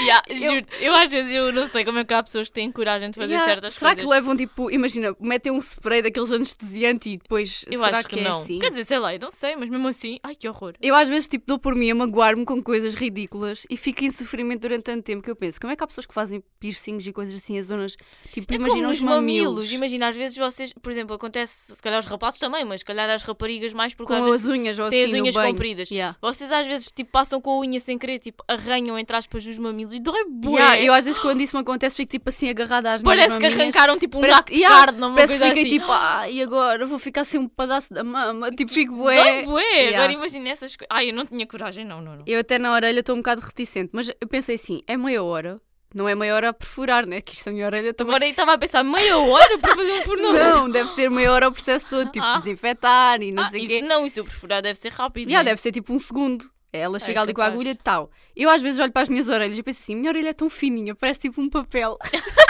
[0.03, 2.71] Yeah, juro eu às vezes eu não sei como é que há pessoas que têm
[2.71, 3.51] coragem de fazer Yeah.
[3.51, 4.03] certas Será coisas.
[4.05, 7.65] que levam, tipo, imagina, metem um spray daqueles anestesiantes e depois.
[7.69, 8.41] Eu será acho que, é não.
[8.41, 8.59] assim?
[8.59, 10.73] Quer dizer, sei lá, eu não sei, mas mesmo assim, ai que horror.
[10.81, 14.09] Eu às vezes tipo, dou por mim a magoar-me com coisas ridículas e fico em
[14.11, 17.05] sofrimento durante tanto tempo que eu penso, como é que há pessoas que fazem piercings
[17.07, 17.95] e coisas assim, as zonas,
[18.31, 21.99] tipo, É imagina os os mamilos, Imagina, às vezes vocês, por exemplo, acontece, se calhar
[21.99, 25.05] os rapazes também, mas se calhar as raparigas mais, porque com as unhas ou têm
[25.05, 25.89] assim as unhas compridas.
[25.91, 26.15] Yeah.
[26.21, 29.57] Vocês às vezes tipo, passam com a unha sem querer, tipo, arranham entre aspas os
[29.57, 30.53] mamilos e dói bué.
[30.59, 33.39] Yeah, eu às vezes quando isso me acontece fico tipo assim agarrada às minhas Parece
[33.39, 35.79] que arrancaram tipo um Parece que- de yeah, carne, uma Parece que coisa fiquei assim.
[35.79, 39.15] tipo, ah, e agora vou ficar assim um pedaço da mama, tipo, fico bué.
[39.15, 39.61] Dói bué.
[39.63, 39.97] Yeah.
[39.97, 40.87] Agora imagina essas coisas.
[40.89, 42.23] Ai, eu não tinha coragem, não, não, não.
[42.27, 45.59] Eu até na orelha estou um bocado reticente, mas eu pensei assim, é meia hora,
[45.95, 47.21] não é meia hora a perfurar, né?
[47.21, 48.15] Que isto a minha orelha também.
[48.15, 50.33] Agora estava a pensar meia hora para fazer um forno.
[50.33, 52.39] Não, deve ser meia hora o processo todo, tipo, Ah.
[52.39, 53.81] desinfetar e não Ah, sei o quê.
[53.81, 55.29] não, isso eu perfurar deve ser rápido.
[55.29, 55.51] Yeah, né?
[55.51, 56.51] deve ser tipo um segundo.
[56.75, 58.09] Ela chega É ali com a agulha e tal.
[58.35, 60.49] Eu às vezes olho para as minhas orelhas e penso assim, minha orelha é tão
[60.49, 61.95] fininha, parece tipo um papel.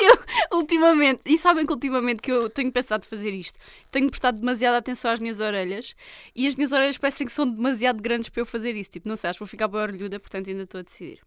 [0.00, 0.18] eu,
[0.58, 3.58] ultimamente, e sabem que ultimamente que eu tenho pensado fazer isto,
[3.90, 5.94] tenho prestado demasiada atenção às minhas orelhas
[6.34, 8.90] e as minhas orelhas parecem que são demasiado grandes para eu fazer isso.
[8.90, 11.20] Tipo, não sei, acho que vou ficar bem orelhuda, portanto ainda estou a decidir.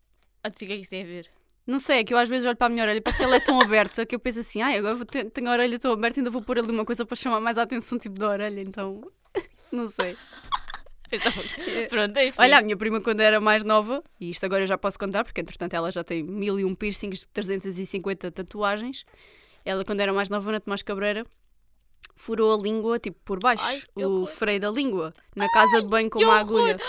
[0.44, 1.30] Ah, o que é que isso tem a ver?
[1.68, 3.26] Não sei, é que eu às vezes olho para a minha orelha e parece que
[3.26, 5.92] ela é tão aberta que eu penso assim, ai, agora ter, tenho a orelha tão
[5.92, 8.62] aberta, ainda vou pôr ali uma coisa para chamar mais a atenção, tipo da orelha,
[8.62, 9.02] então.
[9.72, 10.16] Não sei.
[11.10, 11.42] Pensava-
[11.90, 12.42] Pronto, enfim.
[12.42, 15.24] Olha, a minha prima, quando era mais nova, e isto agora eu já posso contar,
[15.24, 19.06] porque entretanto ela já tem mil e um piercings, 350 tatuagens.
[19.64, 21.24] Ela, quando era mais nova, na Tomás Cabreira,
[22.16, 26.10] furou a língua, tipo, por baixo, Ai, o freio da língua, na casa de banho
[26.10, 26.42] com uma horror.
[26.70, 26.80] agulha,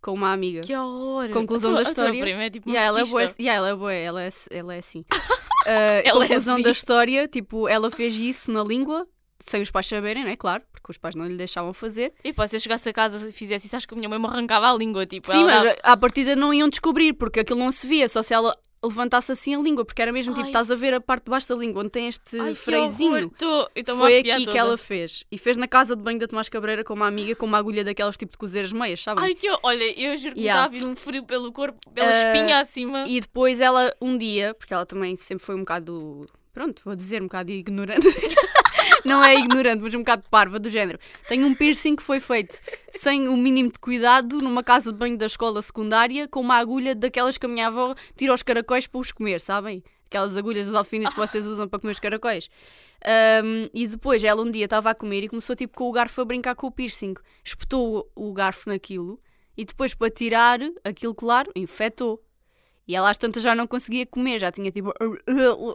[0.00, 0.60] com uma amiga.
[0.62, 1.28] Que horror.
[1.30, 2.20] Conclusão tua- da a tua história.
[2.22, 4.78] prima é tipo Yeah, ela é boa, yeah, ela é boa, ela é, ela é
[4.78, 5.00] assim.
[5.00, 5.06] Uh,
[6.04, 6.62] Ela é conclusão assim.
[6.62, 9.06] da história, tipo, ela fez isso na língua,
[9.48, 10.36] sem os pais saberem, né?
[10.36, 12.12] Claro, porque os pais não lhe deixavam fazer.
[12.24, 14.18] E pá, se eu chegasse a casa e fizesse isso, acho que a minha mãe
[14.18, 15.06] me arrancava a língua.
[15.06, 18.22] Tipo, Sim, mas dava- à partida não iam descobrir, porque aquilo não se via, só
[18.22, 20.50] se ela levantasse assim a língua, porque era mesmo tipo, Ai.
[20.50, 23.30] estás a ver a parte de baixo da língua, onde tem este Ai, que freizinho.
[23.30, 24.58] Tô- eu Foi aqui que toda.
[24.58, 25.24] ela fez.
[25.32, 27.82] E fez na casa de banho da Tomás Cabreira com uma amiga, com uma agulha
[27.82, 29.24] daquelas tipo de cozer as meias, sabem?
[29.24, 29.60] Ai, que horror.
[29.64, 30.62] Olha, eu juro que me Yeah.
[30.66, 33.04] estava a vir um frio pelo corpo, pela Ah, espinha acima.
[33.08, 37.20] E depois ela, um dia, porque ela também sempre foi um bocado, pronto, vou dizer,
[37.22, 38.06] um bocado ignorante.
[39.06, 40.98] não é ignorante, mas um bocado parva, do género.
[41.28, 42.60] Tenho um piercing que foi feito
[42.92, 46.94] sem o mínimo de cuidado numa casa de banho da escola secundária com uma agulha
[46.94, 49.82] daquelas que a minha avó tira os caracóis para os comer, sabem?
[50.06, 52.48] Aquelas agulhas dos alfinetes que vocês usam para comer os caracóis.
[53.04, 56.20] Ahm, e depois ela um dia estava a comer e começou tipo com o garfo
[56.20, 57.14] a brincar com o piercing.
[57.44, 59.20] Espetou o garfo naquilo
[59.56, 62.22] e depois para tirar aquilo, claro, infectou.
[62.88, 64.92] E ela às tantas já não conseguia comer, já tinha tipo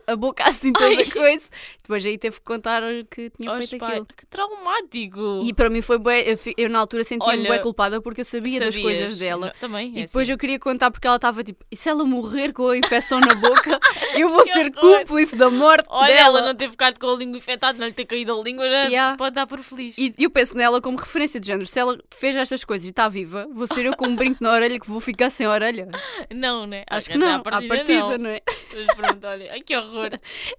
[0.07, 1.05] a boca assim toda Ai.
[1.05, 1.49] coisa.
[1.81, 4.07] Depois aí teve que contar que tinha Oxe, feito pai, aquilo.
[4.15, 5.41] que traumático.
[5.43, 8.25] E para mim foi bué, eu, eu na altura sentia-me Olha, bué culpada porque eu
[8.25, 8.83] sabia das Sabias?
[8.97, 9.47] coisas dela.
[9.47, 10.31] Não, Também, é E depois assim.
[10.31, 13.33] eu queria contar porque ela estava tipo, e se ela morrer com a infecção na
[13.35, 13.79] boca,
[14.15, 14.99] eu vou Que ser horror.
[14.99, 16.39] cúmplice da morte Olha, dela.
[16.39, 18.81] ela não ter ficado com a língua infectada, não lhe ter caído a língua, já
[18.91, 19.15] Yeah.
[19.17, 19.95] pode dar por feliz.
[19.97, 21.65] E eu penso nela como referência de género.
[21.67, 24.51] Se ela fez estas coisas e está viva, vou ser eu com um brinco na
[24.51, 25.87] orelha que vou ficar sem orelha.
[26.33, 26.83] Não, né?
[26.89, 28.17] Acho que À não, à partida, partida, não.
[28.19, 28.41] não é?
[28.73, 30.09] Mas pronto, olha, ai que horror.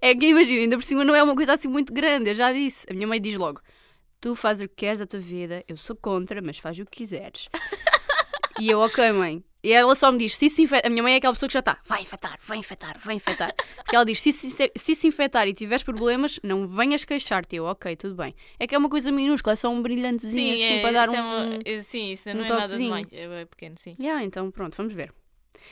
[0.01, 2.51] É que imagina, ainda por cima não é uma coisa assim muito grande, eu já
[2.53, 2.85] disse.
[2.89, 3.61] A minha mãe diz logo:
[4.21, 6.97] Tu fazes o que queres da tua vida, eu sou contra, mas faz o que
[6.97, 7.49] quiseres.
[8.59, 9.43] e eu, ok, mãe.
[9.65, 10.87] E ela só me diz: se se infectar.
[10.87, 13.53] A minha mãe é aquela pessoa que já está: vai infectar, vai infectar, vai infectar.
[13.77, 17.55] Porque ela diz: se se, se se infectar e tiveres problemas, não venhas queixar-te.
[17.55, 18.35] Eu, ok, tudo bem.
[18.59, 21.13] É que é uma coisa minúscula, é só um brilhantezinho assim é, para dar isso
[21.13, 21.17] um.
[21.17, 23.07] é uma- é, sim, isso um não é nada demais.
[23.13, 23.95] É bem pequeno, sim.
[23.97, 25.13] Yeah, então pronto, vamos ver.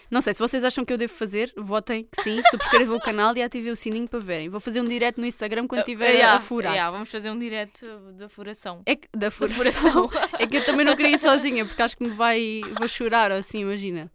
[0.10, 3.36] Não sei, se vocês acham que eu devo fazer, votem que sim, subscrevam o canal
[3.36, 4.50] e ativem o sininho para verem.
[4.50, 6.74] Vou fazer um direto no Instagram quando estiver Yeah, a furar.
[6.74, 7.86] yeah, vamos fazer um direto
[8.18, 8.82] da furação.
[8.86, 10.10] É que, da furação.
[10.39, 12.62] é que eu também não queria ir sozinha, porque acho que me vai.
[12.78, 14.12] Vou chorar assim, imagina.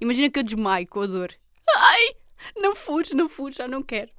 [0.00, 1.32] Imagina que eu desmaio com a dor.
[1.76, 2.14] Ai!
[2.58, 4.10] Não fures, não fures, já não quero.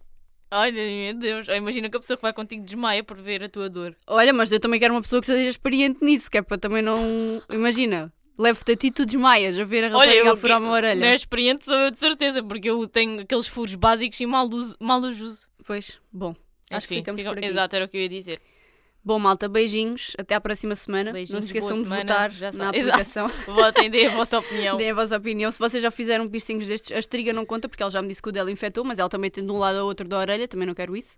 [0.49, 1.47] Ai, meu Deus.
[1.47, 3.95] Imagina que a pessoa que vai contigo desmaia por ver a tua dor.
[4.06, 6.82] Olha, mas eu também quero uma pessoa que seja experiente nisso, que é para também
[6.84, 7.41] não.
[7.49, 10.80] Imagina, levo-te a ti, tu desmaias a ver a rapariga a furar uma Não é
[10.80, 11.16] orelha.
[11.16, 15.00] experiente, sou eu de certeza, porque eu tenho aqueles furos básicos e mal, uso- mal
[15.00, 15.48] os uso.
[15.66, 16.36] Pois, bom,
[16.72, 17.48] acho que Enfim, ficamos ficam- por aqui.
[17.48, 18.40] Exato, era o que eu ia dizer.
[19.06, 20.16] Bom, malta, beijinhos.
[20.18, 21.06] Até à próxima semana.
[21.10, 22.04] não Beijinhos, se esqueçam de semana.
[22.04, 22.70] votar Já na
[23.10, 23.28] aplicação.
[23.48, 24.78] Votem, deem a vossa opinião.
[24.80, 25.52] Deem a vossa opinião.
[25.52, 28.22] Se vocês já fizeram piercings destes, a estriga não conta, porque ela já me disse
[28.22, 30.48] que o dela infectou, mas ela também tem de um lado ao outro da orelha,
[30.48, 31.18] também não quero isso.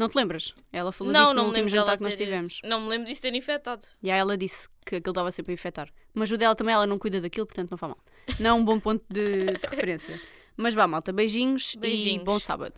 [0.00, 0.54] Não te lembras?
[0.72, 2.60] Ela falou disso no me último jantar que nós ter- tivemos.
[2.64, 3.86] Não me lembro disso ter infectado.
[4.02, 5.88] E aí ela disse que aquilo estava sempre a infectar.
[6.14, 7.98] Mas o dela também, ela não cuida daquilo, portanto não faz mal.
[8.40, 10.20] Não é um bom ponto de, de referência.
[10.56, 12.24] Mas vá, malta, beijinhos, e Beijinhos.
[12.24, 12.74] bom sábado.